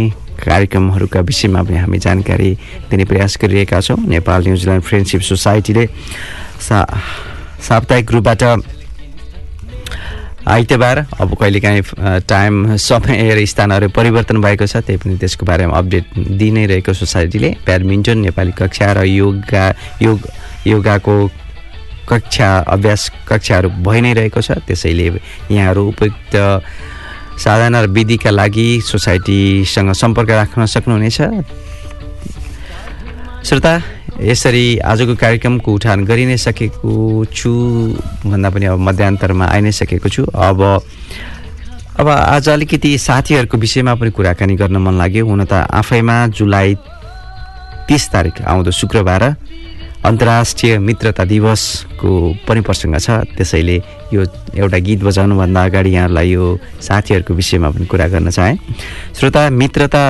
कार्यक्रमहरूका 0.43 1.19
विषयमा 1.31 1.63
पनि 1.63 1.77
हामी 1.79 1.97
जानकारी 2.03 2.51
दिने 2.91 3.05
प्रयास 3.07 3.37
गरिरहेका 3.41 3.79
छौँ। 3.79 3.97
नेपाल 4.03 4.39
न्युजिल्यान्ड 4.51 4.83
फ्रेन्डसिप 4.83 5.21
सोसाइटीले 5.31 5.85
सा 6.67 6.77
साप्ताहिक 7.67 8.11
रूपबाट 8.11 8.43
आइतबार। 10.47 10.97
अब 11.19 11.35
कहिलेकाहीँ 11.35 11.81
टाइम 12.29 12.75
समय 12.77 13.33
र 13.35 13.45
स्थानहरू 13.45 13.89
परिवर्तन 13.89 14.41
भएको 14.41 14.65
छ 14.65 14.77
त्यही 14.81 14.97
पनि 14.97 15.17
त्यसको 15.19 15.45
बारेमा 15.45 15.77
अपडेट 15.77 16.05
दिइ 16.15 16.51
नै 16.51 16.65
रहेको 16.65 16.93
सोसाइटीले। 16.93 17.49
ब्याडमिन्टन 17.65 18.17
नेपाली 18.25 18.51
कक्षा 18.55 18.91
र 18.93 19.03
योगा 19.03 19.65
योग 20.01 20.19
योगाको 20.67 21.15
कक्षा 22.09 22.49
अभ्यास 22.65 23.01
कक्षाहरू 23.27 23.69
भइ 23.85 24.01
नै 24.01 24.13
रहेको 24.13 24.41
छ। 24.41 24.51
त्यसैले 24.65 25.07
यहाँहरू 25.51 25.81
उपयुक्त 25.87 26.33
साधन 27.39 27.75
र 27.75 27.87
विधिका 27.87 28.31
लागि 28.31 28.69
सोसाइटीसँग 28.81 29.91
सम्पर्क 29.93 30.29
राख्न 30.31 30.65
सक्नुहुनेछ। 30.65 31.21
श्रोता 33.49 33.81
यसरी 34.21 34.77
आजको 34.85 35.13
कार्यक्रमको 35.17 35.73
उठान 35.73 36.05
गरि 36.05 36.25
नै 36.29 36.37
सकेको 36.37 37.25
छु 37.33 37.49
भन्दा 38.21 38.49
पनि 38.53 38.65
अब 38.69 38.77
मध्यान्तरमा 38.77 39.45
आइ 39.49 39.61
नै 39.65 39.71
सकेको 39.73 40.09
छु। 40.09 40.23
अब 40.29 40.61
अब 41.97 42.07
आज 42.07 42.49
अलिकति 42.49 42.91
साथीहरूको 42.99 43.57
विषयमा 43.57 43.95
पनि 43.97 44.11
कुराकानी 44.13 44.53
गर्न 44.53 44.77
मन 44.77 44.93
लाग्यो। 45.01 45.25
हुन 45.25 45.45
त 45.49 45.65
आफैमा 45.65 46.17
जुलाई 46.37 46.75
तिस 47.89 48.09
तारिक 48.13 48.41
आउँदो 48.45 48.71
शुक्रबार 48.71 49.23
अन्तर्राष्ट्रिय 50.05 50.77
मित्रता 50.77 51.25
दिवसको 51.25 52.09
पनि 52.45 52.61
प्रसङ्ग 52.61 53.01
छ। 53.01 53.33
त्यसैले 53.33 53.81
यो 54.13 54.21
एउटा 54.61 54.77
गीत 54.77 54.99
बजाउनुभन्दा 55.09 55.63
अगाडि 55.65 55.89
यहाँलाई 55.97 56.29
यो 56.29 56.45
साथीहरूको 56.85 57.33
विषयमा 57.33 57.69
पनि 57.73 57.85
कुरा 57.89 58.07
गर्न 58.13 58.29
चाहेँ। 58.29 58.57
श्रोता 59.17 59.49
मित्रता 59.49 60.03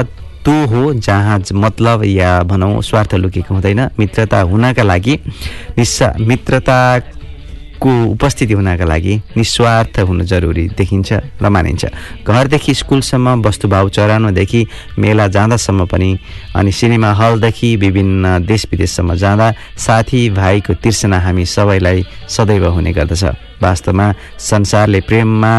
त्यो 0.49 0.65
हो 0.65 0.93
जहाँ 1.05 1.37
मतलब 1.53 2.03
या 2.03 2.41
भनौँ 2.49 2.81
स्वार्थ 2.81 3.13
लुकेको 3.15 3.53
हुँदैन 3.53 3.79
मित्रता 3.99 4.39
हुनका 4.49 4.83
लागि 4.83 5.17
निस्सा 5.77 6.07
मित्रताको 6.19 7.91
उपस्थिति 8.11 8.53
हुनका 8.53 8.85
लागि 8.85 9.15
निस्वार्थ 9.37 9.99
हुनु 10.09 10.23
जरुरी 10.25 10.67
देखिन्छ 10.73 11.13
र 11.41 11.49
मानिन्छ। 11.53 11.85
घरदेखि 12.25 12.73
स्कुलसम्म 12.73 13.45
वस्तुभाव 13.45 13.89
चराउनदेखि 13.89 14.65
मेला 14.97 15.27
जाँदासम्म 15.37 15.85
पनि 15.85 16.09
अनि 16.57 16.71
सिनेमा 16.71 17.11
हलदेखि 17.13 17.75
विभिन्न 17.85 18.41
देश 18.45 18.65
विदेशसम्म 18.71 19.15
जाँदा 19.21 19.51
साथीभाइको 19.85 20.73
तिर्सना 20.81 21.19
हामी 21.19 21.45
सबैलाई 21.45 22.05
सदैव 22.27 22.65
हुने 22.73 22.93
गर्दछ। 22.97 23.23
वास्तवमा 23.61 24.13
संसारले 24.49 25.01
प्रेममा 25.01 25.53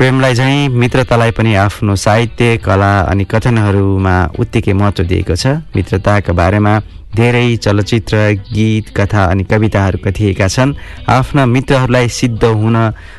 प्रेमलाई 0.00 0.34
झैँ 0.34 0.68
मित्रतालाई 0.72 1.30
पनि 1.36 1.54
आफ्नो 1.60 1.94
साहित्य 1.94 2.56
कला 2.64 3.00
अनि 3.04 3.24
कथनहरूमा 3.28 4.14
उत्तिकै 4.40 4.72
महत्त्व 4.72 5.04
दिएको 5.04 5.34
छ। 5.36 5.60
मित्रताका 5.76 6.32
बारेमा 6.32 6.72
धेरै 7.12 7.56
चलचित्र 7.56 8.16
गीत 8.48 8.96
कथा 8.96 9.24
अनि 9.24 9.44
कविताहरू 9.44 9.98
कथिएका 10.00 10.48
छन्। 10.48 10.72
आफ्ना 11.04 11.44
मित्रहरूलाई 11.46 12.08
सिद्ध 12.08 12.44
हुन 12.44 12.76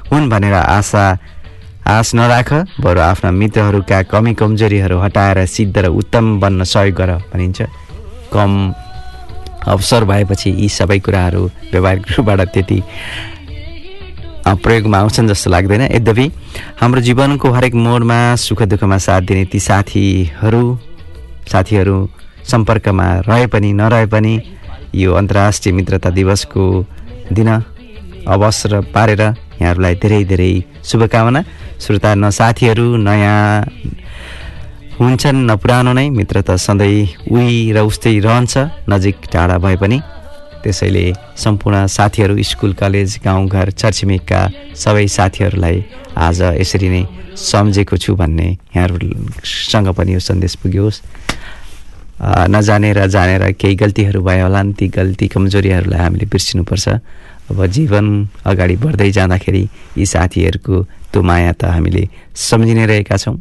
हुन् 0.10 0.30
भनेर 0.30 0.54
आशा 0.54 1.06
आश 1.86 2.14
नराख 2.16 2.54
बरु 2.82 3.00
आफ्ना 3.02 3.32
मित्रहरूका 3.32 4.02
कमी 4.10 4.34
कमजोरीहरू 4.42 4.98
हटाएर 5.00 5.46
सिद्ध 5.46 5.78
र 5.78 5.86
उत्तम 5.94 6.40
बन्न 6.40 6.64
सहयोग 6.66 6.96
गर 6.98 7.12
भनिन्छ। 7.30 7.62
कम 8.34 8.52
अवसर 9.70 10.04
भएपछि 10.10 10.50
यी 10.58 10.70
सबै 10.72 11.00
कुराहरू 11.06 11.44
व्यवहारिक 11.72 12.06
रूपबाट 12.18 12.42
त्यति 12.50 12.82
प्रयोगमा 14.56 14.98
आउँछन् 14.98 15.28
जस्तो 15.28 15.50
लाग्दैन। 15.50 15.82
यद्यपि 15.92 16.26
हाम्रो 16.82 17.02
जीवनको 17.02 17.48
हरेक 17.52 17.74
मोडमा 17.76 18.20
सुख 18.36 18.62
दुःखमा 18.72 18.98
साथ 18.98 19.22
दिने 19.28 19.44
ती 19.52 19.60
साथीहरू 19.60 20.64
साथीहरू 21.52 21.98
सम्पर्कमा 22.52 23.08
रहे 23.28 23.46
पनि 23.48 23.70
नरहे 23.74 24.06
पनि 24.14 24.34
यो 24.96 25.14
अन्तर्राष्ट्रिय 25.14 25.74
मित्रता 25.76 26.10
दिवसको 26.10 26.64
दिन 27.32 27.50
अवसर 28.28 28.74
पारेर 28.94 29.22
यहाँहरूलाई 29.22 29.96
धेरै 29.96 30.24
धेरै 30.26 30.52
शुभकामना। 30.84 31.42
श्रोता 31.80 32.14
न 32.16 32.30
साथीहरू 32.30 32.86
नयाँ 32.98 33.40
हुन्छन् 35.00 35.46
न 35.50 35.56
पुरानो 35.58 35.92
नै 35.94 36.10
मित्रता 36.10 36.56
सधैँ 36.58 37.32
उही 37.32 37.72
र 37.74 37.78
उस्तै 37.82 38.20
रहन्छ 38.20 38.58
नजिक 38.90 39.16
टाढा 39.34 39.58
भए 39.58 39.76
पनि। 39.82 39.98
त्यसैले 40.64 41.06
सम्पूर्ण 41.44 41.86
साथीहरू 41.88 42.36
स्कुल 42.52 42.74
कलेज 42.82 43.20
गाउँघर 43.26 43.72
छरछिमेकका 43.80 44.42
सबै 44.76 45.08
साथीहरूलाई 45.18 45.78
आज 46.18 46.42
यसरी 46.62 46.90
नै 46.90 47.04
सम्झेको 47.38 47.98
छु 47.98 48.16
भन्ने 48.16 48.48
यहाँहरूसँग 48.76 49.88
पनि 49.98 50.14
यो 50.14 50.20
सन्देश 50.20 50.56
पुग्योस् 50.64 51.02
नजानेर 52.54 53.06
जानेर 53.08 53.44
केही 53.58 53.76
गल्तीहरू 53.76 54.22
भयो 54.22 54.46
होला 54.46 54.62
ती 54.78 54.88
गल्ती 54.94 55.28
कमजोरीहरूलाई 55.34 56.00
हामीले 56.00 56.26
बिर्सिनुपर्छ। 56.30 56.88
अब 57.50 57.66
जीवन 57.66 58.06
अगाडि 58.46 58.76
बढ्दै 58.78 59.10
जाँदाखेरि 59.12 59.64
यी 59.98 60.06
साथीहरूको 60.06 60.76
त्यो 61.12 61.22
माया 61.22 61.52
त 61.58 61.74
हामीले 61.74 62.04
सम्झिनै 62.38 62.86
रहेका 62.86 63.18
छौँ। 63.18 63.36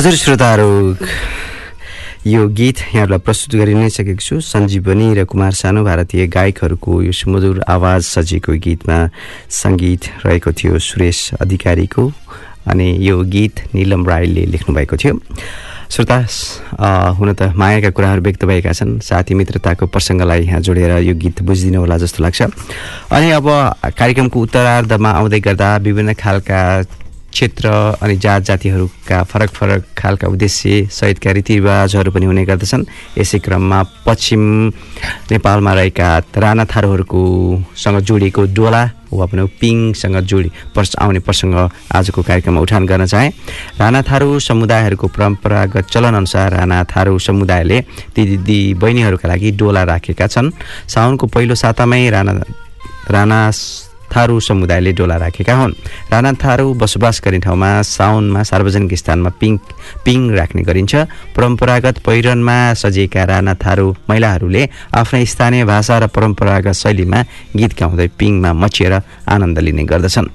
हजुर 0.00 0.14
श्रोताहरू 0.16 0.96
यो 2.26 2.46
गीत 2.56 2.78
यहाँहरूलाई 2.80 3.20
प्रस्तुत 3.20 3.54
गरि 3.60 3.74
नै 3.76 3.88
सकेको 3.92 4.24
छु। 4.24 4.40
सञ्जीवनी 4.40 5.12
र 5.12 5.24
कुमार 5.28 5.52
सानो 5.52 5.84
भारतीय 5.84 6.26
गायकहरूको 6.32 6.92
यो 7.04 7.12
सुमधुर 7.12 7.60
आवाज 7.68 8.00
सजिएको 8.08 8.52
गीतमा 8.64 8.96
सङ्गीत 9.52 10.24
रहेको 10.24 10.52
थियो 10.56 10.78
सुरेश 10.80 11.18
अधिकारीको 11.44 12.04
अनि 12.64 12.88
यो 13.04 13.16
गीत 13.28 13.60
निलम 13.76 14.08
राईले 14.08 14.44
लेख्नुभएको 14.48 14.96
थियो। 14.96 15.20
श्रोता 15.92 16.16
हुन 17.20 17.32
त 17.36 17.52
मायाका 17.52 17.90
कुराहरू 17.92 18.22
व्यक्त 18.24 18.44
भएका 18.48 18.72
छन्। 18.72 19.04
साथी 19.04 19.34
मित्रताको 19.36 19.84
प्रसङ्गलाई 19.84 20.48
यहाँ 20.48 20.60
जोडेर 20.64 20.96
यो 21.04 21.14
गीत 21.14 21.44
बुझिदिनु 21.44 21.76
होला 21.76 21.96
जस्तो 22.00 22.24
लाग्छ। 22.24 22.40
अनि 23.12 23.28
अब 23.36 23.46
कार्यक्रमको 24.00 24.36
उत्तरार्धमा 24.40 25.10
आउँदै 25.20 25.40
गर्दा 25.44 25.68
विभिन्न 25.84 26.16
खालका 26.16 26.60
क्षेत्र 27.32 27.68
अनि 28.02 28.16
जात 28.16 28.42
जातिहरूका 28.42 29.22
फरक 29.22 29.50
फरक 29.50 29.84
खालका 29.98 30.28
उद्देश्य 30.28 30.86
सहितका 30.90 31.30
रीतिरिवाजहरू 31.30 32.10
पनि 32.10 32.26
हुने 32.26 32.44
गर्दछन्। 32.44 32.84
यसै 33.18 33.38
क्रममा 33.38 33.82
पश्चिम 34.06 34.42
नेपालमा 35.30 35.72
रहेका 35.74 36.08
राणा 36.36 36.64
थारूहरूको 36.64 37.20
सँग 37.76 37.98
जोडिएको 38.02 38.42
डोला 38.54 38.82
वा 39.12 39.26
पनि 39.26 39.42
पिङसँग 39.60 40.16
जोडी 40.30 40.50
पर्स 40.74 40.96
आउने 41.02 41.20
प्रसङ्ग 41.26 41.54
आजको 41.98 42.22
कार्यक्रममा 42.22 42.60
उठान 42.60 42.86
गर्न 42.86 43.06
चाहे। 43.06 43.28
राणा 43.80 44.00
थारू 44.02 44.38
समुदायहरूको 44.38 45.06
परम्परागत 45.08 45.90
चलनअनुसार 45.90 46.52
राणा 46.52 46.78
थारू 46.86 47.18
समुदायले 47.18 47.78
दिदी 48.14 48.36
दिदी 48.36 48.60
बहिनीहरूका 48.74 49.28
लागि 49.28 49.50
डोला 49.58 49.82
राखेका 49.90 50.26
छन्। 50.26 50.50
साउनको 50.88 51.26
पहिलो 51.26 51.54
सातामै 51.54 52.08
राणा 52.10 52.32
राणा 53.10 53.40
थारू 54.12 54.40
समुदायले 54.40 54.92
डोला 54.92 55.16
राखेका 55.16 55.54
हुन्। 55.54 55.74
राणा 56.12 56.32
थारू 56.42 56.66
बसोबास 56.74 57.20
गर्ने 57.24 57.38
ठाउँमा 57.40 57.70
साउनमा 57.86 58.42
सार्वजनिक 58.42 58.94
स्थानमा 58.98 59.30
पिङ 59.40 59.52
पिङ 60.04 60.20
राख्ने 60.34 60.62
गरिन्छ। 60.62 60.94
परम्परागत 61.36 61.98
पहिरनमा 62.06 62.56
सजिएका 62.74 63.24
राणा 63.24 63.54
थारू 63.54 63.86
महिलाहरूले 64.10 64.62
आफ्नै 64.94 65.24
स्थानीय 65.24 65.64
भाषा 65.64 65.98
र 65.98 66.06
परम्परागत 66.10 66.74
शैलीमा 66.74 67.20
गीत 67.56 67.72
गाउँदै 67.78 68.08
पिङमा 68.18 68.50
मचिएर 68.52 68.94
आनन्द 69.28 69.58
लिने 69.58 69.84
गर्दछन्। 69.84 70.28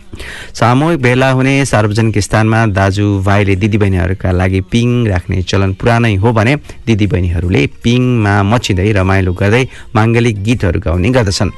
सामूहिक 0.56 1.02
भेला 1.02 1.30
हुने 1.32 1.54
सार्वजनिक 1.66 2.18
स्थानमा 2.20 2.60
दाजुभाइले 2.72 3.56
दिदीबहिनीहरूका 3.56 4.32
लागि 4.32 4.62
पिङ 4.72 4.90
राख्ने 5.08 5.42
चलन 5.44 5.74
पुरानै 5.76 6.16
हो 6.24 6.32
भने 6.32 6.56
दिदीबहिनीहरूले 6.88 7.62
पिङमा 7.84 8.34
मचिँदै 8.52 8.92
रमाइलो 8.96 9.34
गर्दै 9.34 9.64
माङ्गलिक 9.96 10.36
गीतहरू 10.44 10.80
गाउने 10.80 11.10
गर्दछन्। 11.12 11.52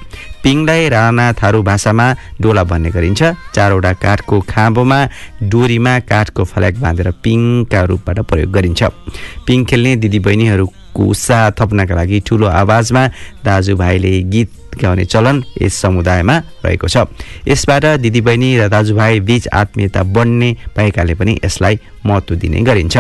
पिङलाई 0.48 0.84
राणा 0.90 1.26
थारू 1.40 1.60
भाषामा 1.62 2.06
डोला 2.42 2.64
भन्ने 2.64 2.90
गरिन्छ। 2.96 3.22
चारवटा 3.56 3.92
काठको 4.04 4.40
खाँबोमा 4.48 5.00
डोरीमा 5.44 5.94
काठको 6.08 6.44
फल्याक 6.48 6.76
बाँधेर 6.80 7.10
पिङका 7.24 7.82
रूपबाट 7.92 8.20
प्रयोग 8.32 8.52
गरिन्छ। 8.56 8.82
पिङ 9.44 9.66
खेल्ने 9.68 9.96
दिदीबहिनीहरूको 10.98 11.04
उत्साह 11.04 11.50
थप्नका 11.54 11.96
लागि 11.96 12.20
ठुलो 12.26 12.48
आवाजमा 12.48 13.04
दाजुभाइले 13.46 14.22
गीत 14.34 14.50
गाउने 14.82 15.06
चलन 15.06 15.44
यस 15.62 15.74
समुदायमा 15.82 16.36
रहेको 16.66 16.88
छ। 16.88 16.98
यसबाट 17.48 17.86
दिदीबहिनी 18.02 18.50
र 18.58 18.68
दाजुभाइ 18.70 19.20
बीच 19.22 19.48
आत्मीयता 19.54 20.04
बढ्ने 20.04 20.50
भएकाले 20.78 21.14
पनि 21.18 21.34
यसलाई 21.46 21.80
महत्त्व 22.06 22.36
दिने 22.36 22.62
गरिन्छ। 22.62 22.98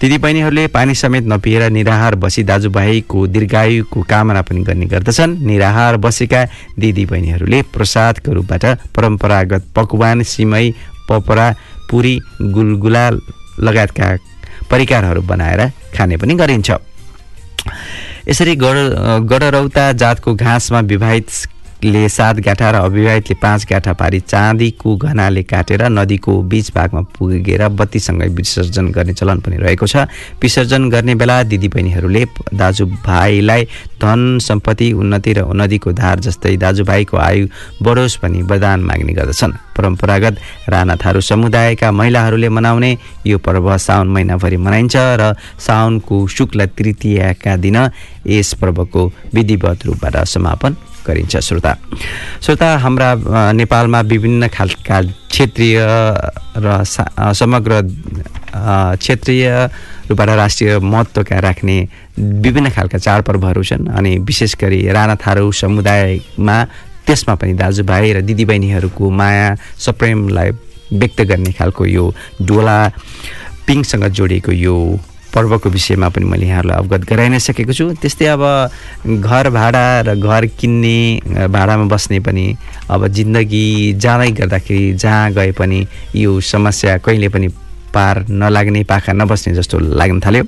दिदीबहिनीहरूले 0.00 0.66
पानी 0.70 0.94
समेत 0.94 1.24
नपिएर 1.26 1.70
निराहार 1.70 2.14
बसी 2.14 2.42
दाजुभाइको 2.42 3.26
दीर्घायुको 3.26 4.00
कामना 4.02 4.42
पनि 4.42 4.62
गर्ने 4.62 4.86
गर्दछन्। 4.86 5.38
निराहार 5.46 5.96
बसेका 5.98 6.44
दिदीबहिनीहरूले 6.78 7.62
प्रसादको 7.74 8.30
रूपबाट 8.32 8.64
परम्परागत 8.94 9.62
पकवान 9.74 10.22
सिमै 10.22 10.66
पपरा 11.08 11.46
पुरी 11.90 12.14
गुलगुला 12.54 13.04
लगायतका 13.58 14.06
परिकारहरू 14.70 15.22
बनाएर 15.26 15.60
खाने 15.90 16.16
पनि 16.16 16.34
गरिन्छ। 16.38 16.70
यसरी 18.28 18.54
गड 18.56 18.76
गडरौता 19.32 19.92
जातको 19.92 20.34
घाँसमा 20.34 20.80
विवाहितले 21.80 22.08
सात 22.08 22.36
गाठा 22.44 22.70
र 22.70 22.74
अविवाहितले 22.84 23.34
पाँच 23.40 23.64
गाठा 23.70 23.92
पारी 23.92 24.20
चाँदीको 24.20 24.96
घनाले 24.96 25.42
काटेर 25.42 25.88
नदीको 25.88 26.32
बिच 26.44 26.70
भागमा 26.76 27.00
पुगेर 27.16 27.68
बत्तीसँगै 27.70 28.28
विसर्जन 28.28 28.90
गर्ने 28.92 29.12
चलन 29.14 29.40
पनि 29.40 29.56
रहेको 29.56 29.86
छ। 29.86 30.04
विसर्जन 30.42 30.88
गर्ने 30.90 31.14
बेला 31.14 31.42
दिदीबहिनीहरूले 31.42 32.24
दाजुभाइलाई 32.52 33.64
धन 33.96 34.38
सम्पत्ति 34.38 34.92
उन्नति 34.92 35.32
र 35.32 35.48
नदीको 35.48 35.92
धार 35.92 36.20
जस्तै 36.20 36.56
दाजुभाइको 36.56 37.16
आयु 37.16 37.48
बढोस् 37.80 38.20
भनी 38.20 38.42
वरदान 38.42 38.80
माग्ने 38.84 39.12
गर्दछन्। 39.12 39.52
परम्परागत 39.76 40.36
राणा 40.68 40.96
थारू 41.00 41.20
समुदायका 41.20 41.92
महिलाहरूले 41.92 42.48
मनाउने 42.48 42.92
यो 43.26 43.38
पर्व 43.40 43.76
साउन 43.78 44.08
महिनाभरि 44.12 44.56
मनाइन्छ 44.56 44.96
र 45.16 45.32
साउनको 45.58 46.26
शुक्ल 46.28 46.66
तृतीयका 46.76 47.56
दिन 47.56 47.76
यस 48.28 48.54
पर्वको 48.60 49.06
विधिवत 49.34 49.86
रूपबाट 49.86 50.16
समापन 50.28 50.76
गरिन्छ। 51.10 51.36
श्रोता 51.48 51.72
श्रोता 52.42 52.68
हाम्रा 52.84 53.10
नेपालमा 53.60 54.00
विभिन्न 54.12 54.48
खालका 54.48 55.00
क्षेत्रीय 55.30 55.78
र 56.64 56.82
समग्र 57.34 57.82
क्षेत्रीय 59.02 59.46
रूपबाट 60.10 60.28
राष्ट्रिय 60.42 60.78
महत्त्वका 60.78 61.38
राख्ने 61.38 61.76
विभिन्न 62.18 62.70
खालका 62.76 62.98
चाडपर्वहरू 62.98 63.62
छन् 63.62 63.88
अनि 63.98 64.16
विशेष 64.28 64.54
गरी 64.62 64.80
राणा 64.90 65.14
थारू 65.22 65.50
समुदायमा 65.62 66.56
त्यसमा 67.06 67.34
पनि 67.40 67.52
दाजुभाइ 67.62 68.12
र 68.12 68.20
दिदीबहिनीहरूको 68.28 69.10
माया 69.10 69.48
सप्रेमलाई 69.86 70.50
व्यक्त 71.00 71.20
गर्ने 71.30 71.52
खालको 71.58 71.86
यो 71.86 72.04
डोला 72.42 72.78
पिङसँग 73.66 74.04
जोडिएको 74.18 74.52
यो 74.52 74.76
पर्वको 75.34 75.70
विषयमा 75.70 76.08
पनि 76.08 76.24
मैले 76.24 76.46
यहाँहरूलाई 76.46 76.78
अवगत 76.78 77.02
गराइ 77.08 77.28
नै 77.28 77.38
सकेको 77.38 77.72
छु। 77.72 77.86
त्यस्तै 78.02 78.26
अब 78.26 78.42
घर 79.20 79.50
भाडा 79.50 79.84
र 80.06 80.14
घर 80.14 80.46
किन्ने 80.58 80.98
भाडामा 81.48 81.84
बस्ने 81.86 82.20
पनि 82.20 82.46
अब 82.90 83.06
जिन्दगी 83.08 83.66
जाँदै 83.94 84.30
गर्दाखेरि 84.32 84.92
जहाँ 84.94 85.32
गए 85.32 85.52
पनि 85.52 85.86
यो 86.16 86.40
समस्या 86.40 86.98
कहिले 86.98 87.28
पनि 87.28 87.48
पार 87.94 88.24
नलाग्ने 88.30 88.82
पाखा 88.84 89.12
नबस्ने 89.12 89.54
जस्तो 89.54 89.78
लाग्न 89.78 90.20
थाल्यो। 90.20 90.44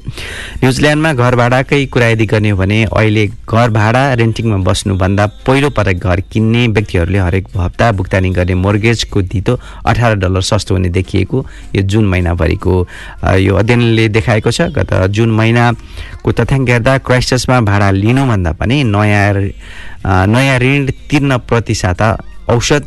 न्युजिल्यान्डमा 0.63 1.13
घर 1.13 1.35
भाडाकै 1.37 1.85
कुरा 1.87 2.07
यदि 2.09 2.27
गर्ने 2.27 2.51
हो 2.51 2.57
भने 2.57 2.83
अहिले 2.85 3.27
घर 3.27 3.69
भाडा 3.71 4.03
रेन्टिङमा 4.15 4.57
बस्नुभन्दा 4.63 5.27
पहिलो 5.47 5.71
पटक 5.71 5.97
घर 6.03 6.21
किन्ने 6.33 6.67
व्यक्तिहरूले 6.69 7.19
हरेक 7.19 7.47
हप्ता 7.57 7.91
भुक्तानी 7.93 8.31
गर्ने 8.31 8.55
मोर्गेजको 8.55 9.23
धितो 9.23 9.59
अठार 9.87 10.15
डलर 10.23 10.43
सस्तो 10.43 10.75
हुने 10.75 10.89
देखिएको 10.89 11.45
यो 11.75 11.83
जुन 11.83 12.07
महिनाभरिको 12.09 12.75
यो 13.39 13.55
अध्ययनले 13.57 14.09
देखाएको 14.09 14.51
छ। 14.51 14.71
गत 14.73 14.93
जुन 15.11 15.31
महिनाको 15.37 16.33
तथ्याङ्क 16.33 16.69
हेर्दा 16.71 16.99
क्राइस्टसमा 17.07 17.61
भाडा 17.61 17.91
लिनुभन्दा 17.91 18.53
पनि 18.61 18.83
नयाँ 18.85 19.33
नयाँ 20.29 20.59
ऋण 20.59 20.87
तिर्न 21.11 21.37
प्रतिशत 21.49 22.03
औषध 22.51 22.85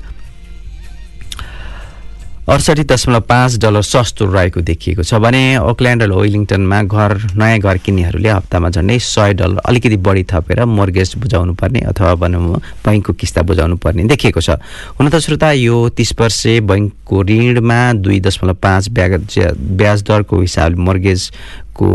अडसठी 2.46 2.84
दशमलव 2.84 3.20
पाँच 3.26 3.58
डलर 3.58 3.82
सस्तो 3.82 4.26
रहेको 4.30 4.62
देखिएको 4.62 5.04
छ 5.04 5.18
भने 5.18 5.58
ओकल्यान्ड 5.66 6.04
र 6.04 6.14
वेलिङटनमा 6.14 6.82
घर 6.86 7.34
नयाँ 7.34 7.58
घर 7.58 7.78
किन्नेहरूले 7.82 8.30
हप्तामा 8.30 8.70
झन्डै 8.70 8.98
सय 9.02 9.34
डलर 9.34 9.62
अलिकति 9.66 9.98
बढी 9.98 10.24
थपेर 10.30 10.64
मोर्गेज 10.64 11.14
बुझाउनु 11.18 11.54
पर्ने 11.58 11.80
अथवा 11.90 12.14
भनौँ 12.22 12.62
बैङ्कको 12.86 13.14
किस्ता 13.16 13.42
बुझाउनु 13.50 13.78
पर्ने 13.82 14.04
देखिएको 14.14 14.42
छ। 14.42 14.62
हुन 14.94 15.10
त 15.10 15.18
श्रोता 15.26 15.52
यो 15.58 15.90
तिस 15.98 16.14
वर्षे 16.22 16.60
बैङ्कको 16.70 17.24
ऋणमा 17.26 17.82
दुई 18.06 18.20
दशमलव 18.22 18.62
पाँच 18.62 18.90
ब्याज 18.94 19.58
ब्याज 19.58 20.04
दरको 20.06 20.42
हिसाबले 20.46 20.78
मोर्गेजको 20.86 21.90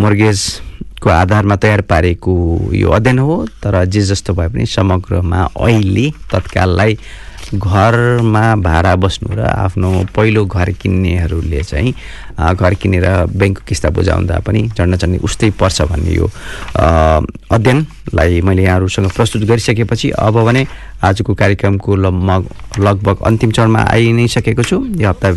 मोर्गेजको 0.00 1.10
आधारमा 1.12 1.56
तयार 1.60 1.80
पारेको 1.84 2.34
यो 2.72 2.88
अध्ययन 2.96 3.18
हो 3.20 3.36
तर 3.60 3.84
जे 3.84 4.00
जस्तो 4.08 4.32
भए 4.32 4.48
पनि 4.48 4.66
समग्रमा 4.66 5.48
अहिले 5.60 6.10
तत्काललाई 6.32 6.98
घरमा 7.54 8.44
भाडा 8.60 8.94
बस्नु 8.96 9.36
र 9.36 9.40
आफ्नो 9.40 9.90
पहिलो 10.16 10.44
घर 10.44 10.70
किन्नेहरूले 10.80 11.62
चाहिँ 11.62 11.92
घर 12.52 12.74
किनेर 12.74 13.06
ब्याङ्कको 13.32 13.64
किस्ता 13.68 13.88
बुझाउँदा 13.88 14.38
पनि 14.44 14.62
झन्डा 14.76 14.96
झन्डै 14.96 15.18
उस्तै 15.24 15.50
पर्छ 15.56 15.82
भन्ने 15.88 16.12
यो 16.12 16.26
अध्ययनलाई 16.76 18.40
मैले 18.44 18.62
यहाँहरूसँग 18.62 19.10
प्रस्तुत 19.16 19.42
गरिसकेपछि 19.48 20.10
अब 20.18 20.44
भने 20.44 20.66
आजको 21.02 21.34
कार्यक्रमको 21.34 21.96
लगभग 21.96 22.42
लगभग 22.84 23.16
अन्तिम 23.26 23.50
चरणमा 23.50 23.80
आइ 23.90 24.12
नै 24.12 24.26
सकेको 24.28 24.62
छु। 24.62 24.76
यो 25.00 25.08
हप्ता 25.08 25.28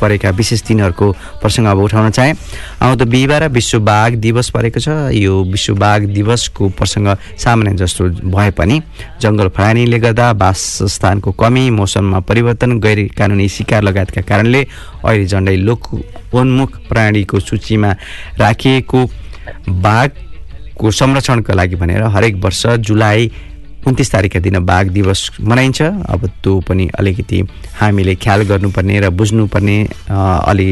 परेका 0.00 0.30
विशेष 0.30 0.62
दिनहरूको 0.62 1.06
प्रसङ्ग 1.42 1.66
अब 1.66 1.78
उठाउन 1.78 2.10
चाहेँ। 2.10 2.34
आउँदो 2.82 3.04
बिहिबार 3.04 3.48
विश्व 3.48 3.78
बाघ 3.80 4.14
दिवस 4.16 4.50
परेको 4.50 4.80
छ। 4.80 4.88
यो 5.14 5.34
विश्व 5.44 5.74
बाघ 5.74 6.00
दिवसको 6.06 6.68
प्रसङ्ग 6.78 7.16
सामान्य 7.38 7.74
जस्तो 7.76 8.04
भए 8.30 8.50
पनि 8.52 8.80
जङ्गल 9.20 9.48
फडानीले 9.56 9.98
गर्दा 9.98 10.30
वासस्थानको 10.36 11.32
कमी 11.32 11.70
मौसममा 11.70 12.20
परिवर्तन 12.28 12.78
गैर 12.80 13.00
कानुनी 13.18 13.48
शिकार 13.48 13.82
लगायतका 13.82 14.22
कारणले 14.28 14.62
अहिले 15.04 15.26
झन्डै 15.26 15.56
लोक 15.56 15.82
उन्मुख 16.34 16.70
प्राणीको 16.88 17.40
सूचीमा 17.40 17.90
राखिएको 18.38 19.04
बाघको 19.82 20.90
संरक्षणका 20.90 21.54
लागि 21.54 21.76
भनेर 21.76 22.02
हरेक 22.14 22.34
वर्ष 22.44 22.66
जुलाई 22.86 23.30
उन्तिस 23.86 24.10
तारिकका 24.12 24.40
दिन 24.40 24.58
बाघ 24.66 24.86
दिवस 24.90 25.20
मनाइन्छ। 25.40 25.82
अब 25.82 26.26
त्यो 26.42 26.58
पनि 26.68 26.88
अलिकति 26.98 27.38
हामीले 27.80 28.14
ख्याल 28.18 28.42
गर्नुपर्ने 28.50 29.00
र 29.00 29.10
बुझ्नुपर्ने 29.10 29.76
अलि 30.10 30.68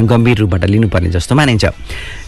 गम्भीर 0.00 0.36
रूपबाट 0.38 0.64
लिनुपर्ने 0.64 1.10
जस्तो 1.10 1.34
मानिन्छ। 1.34 1.64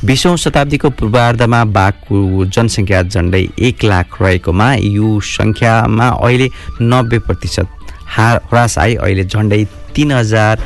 बिसौँ 0.04 0.36
शताब्दीको 0.36 0.88
पूर्वार्धमा 0.90 1.64
बाघको 1.72 2.44
जनसङ्ख्या 2.44 3.02
झन्डै 3.02 3.44
एक 3.68 3.84
लाख 3.84 4.22
रहेकोमा 4.22 4.68
यो 4.74 5.08
सङ्ख्यामा 5.20 6.08
अहिले 6.20 6.48
नब्बे 6.80 7.18
प्रतिशत 7.28 7.68
हा 8.16 8.28
ह्रास 8.48 8.78
आए। 8.78 8.94
अहिले 8.94 9.24
झन्डै 9.24 9.64
तिन 9.94 10.12
हजार 10.12 10.56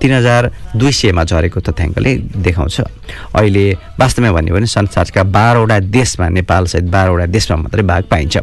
तिन 0.00 0.12
हजार 0.12 0.50
दुई 0.76 0.92
सयमा 0.92 1.24
झरेको 1.24 1.60
तथ्याङ्कले 1.60 2.14
देखाउँछ। 2.44 2.80
अहिले 3.34 3.64
वास्तवमा 4.00 4.30
भन्यो 4.32 4.54
भने 4.54 4.66
संसारका 4.66 5.22
बाह्रवटा 5.36 5.78
देशमा 5.90 6.28
नेपालसहित 6.28 6.84
बाह्रवटा 6.94 7.26
देशमा 7.26 7.56
मात्रै 7.56 7.82
बाघ 7.82 8.02
पाइन्छ। 8.10 8.36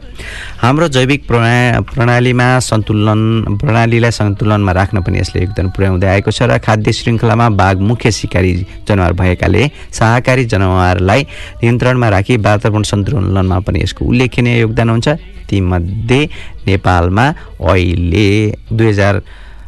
हाम्रो 0.62 0.88
जैविक 0.96 1.28
प्रणा 1.28 1.80
प्रणालीमा 1.94 2.48
सन्तुलन 2.60 3.22
प्रणालीलाई 3.62 4.12
सन्तुलनमा 4.12 4.72
राख्न 4.72 5.02
पनि 5.02 5.20
यसले 5.20 5.42
योगदान 5.44 5.70
पुर्याउँदै 5.76 6.08
आएको 6.08 6.32
छ 6.32 6.50
र 6.50 6.58
खाद्य 6.60 6.92
श्रृङ्खलामा 6.92 7.48
बाघ 7.62 7.76
मुख्य 7.80 8.12
सिकारी 8.12 8.54
जनावर 8.88 9.14
भएकाले 9.14 9.64
शाकाहारी 9.94 10.46
जनावरलाई 10.52 11.22
नियन्त्रणमा 11.64 12.10
राखी 12.10 12.38
वातावरण 12.38 12.84
सन्तुलनमा 12.84 13.60
पनि 13.64 13.80
यसको 13.84 14.06
उल्लेखनीय 14.06 14.60
योगदान 14.60 14.90
हुन्छ। 14.90 15.08
तीमध्ये 15.46 16.22
नेपालमा 16.66 17.26
अहिले 17.62 18.30
दुई 18.74 18.88
हजार 18.88 19.22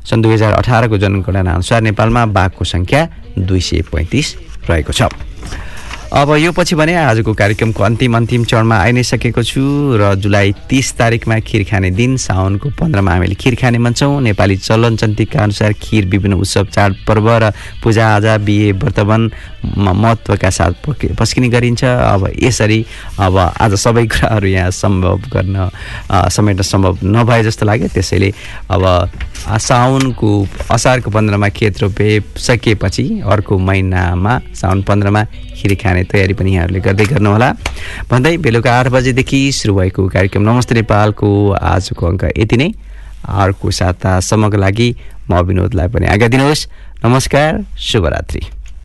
सन् 0.07 0.21
दुई 0.23 0.33
हजार 0.33 0.53
अठारको 0.53 0.97
जनगणना 0.97 1.53
अनुसार 1.53 1.81
नेपालमा 1.81 2.25
बाघको 2.31 2.63
सङ्ख्या 2.65 3.01
दुई 3.39 3.61
सय 3.61 3.81
पैँतिस 3.91 4.27
रहेको 4.69 4.93
छ। 4.93 5.26
अब 6.07 6.29
यो 6.39 6.51
पछि 6.51 6.75
भने 6.75 6.93
आजको 6.95 7.33
कार्यक्रमको 7.33 7.83
अन्तिम 7.83 8.15
अन्तिम 8.17 8.43
चरणमा 8.47 8.75
आइ 8.79 8.91
नै 8.91 9.03
सकेको 9.03 9.43
छु 9.43 9.61
र 9.99 10.13
जुलाई 10.15 10.53
तिस 10.69 10.91
तारिकमा 10.95 11.39
खिर 11.43 11.63
खाने 11.67 11.89
दिन 11.91 12.15
साउनको 12.17 12.69
पन्ध्रमा 12.79 13.11
हामीले 13.11 13.35
खिर 13.35 13.55
खाने 13.59 13.79
भन्छौँ 13.83 14.21
नेपाली 14.23 14.55
चलन 14.57 14.95
चन्तिका 14.95 15.43
अनुसार 15.43 15.73
खिर 15.83 16.05
विभिन्न 16.07 16.39
उत्सव 16.39 16.65
चाडपर्व 16.71 17.27
र 17.43 17.51
पूजाआजा 17.83 18.37
बिहे 18.39 18.71
वर्तमान 18.79 19.31
महत्त्वका 19.67 20.49
साथ 20.49 20.73
पस्किने 21.19 21.49
गरिन्छ। 21.49 21.83
अब 21.83 22.31
यसरी 22.39 22.79
अब 23.19 23.37
आज 23.37 23.73
सबै 23.75 24.05
कुराहरू 24.07 24.47
यहाँ 24.47 24.71
सम्भव 24.71 25.19
गर्न 25.27 25.69
समेट्न 26.31 26.61
सम्भव 26.63 26.97
नभए 27.03 27.43
जस्तो 27.43 27.65
लाग्यो। 27.65 27.87
त्यसैले 27.91 28.31
अब 28.71 28.83
साउनको 29.59 30.31
असारको 30.71 31.11
पन्ध्रमा 31.11 31.49
खेत 31.51 31.81
रोपे 31.83 32.07
सकिएपछि 32.39 33.05
अर्को 33.27 33.57
महिनामा 33.59 34.39
साउन 34.55 34.81
पन्ध्रमा 34.87 35.25
खिर 35.57 35.73
खाने 35.81 36.03
तयारी 36.05 36.33
पनि 36.33 36.51
यहाँहरूले 36.53 36.79
गर्दै 36.79 37.05
गर्नुहोला। 37.05 37.49
भन्दै 38.09 38.37
बेलुका 38.37 38.71
आठ 38.79 38.87
बजेदेखि 38.93 39.39
सुरु 39.51 39.73
भएको 39.75 40.07
कार्यक्रम 40.07 40.43
नमस्ते 40.49 40.75
नेपालको 40.75 41.29
आजको 41.51 42.03
अङ्क 42.07 42.23
यति 42.37 42.57
नै। 42.57 42.69
अर्को 43.25 43.71
सातासम्मको 43.71 44.57
लागि 44.57 44.89
म 45.29 45.41
विनोदलाई 45.41 45.87
पनि 45.93 46.05
आज्ञा 46.07 46.27
दिनुहोस्। 46.27 46.61
नमस्कार 47.05 47.65
शुभरात्रि। 47.77 48.56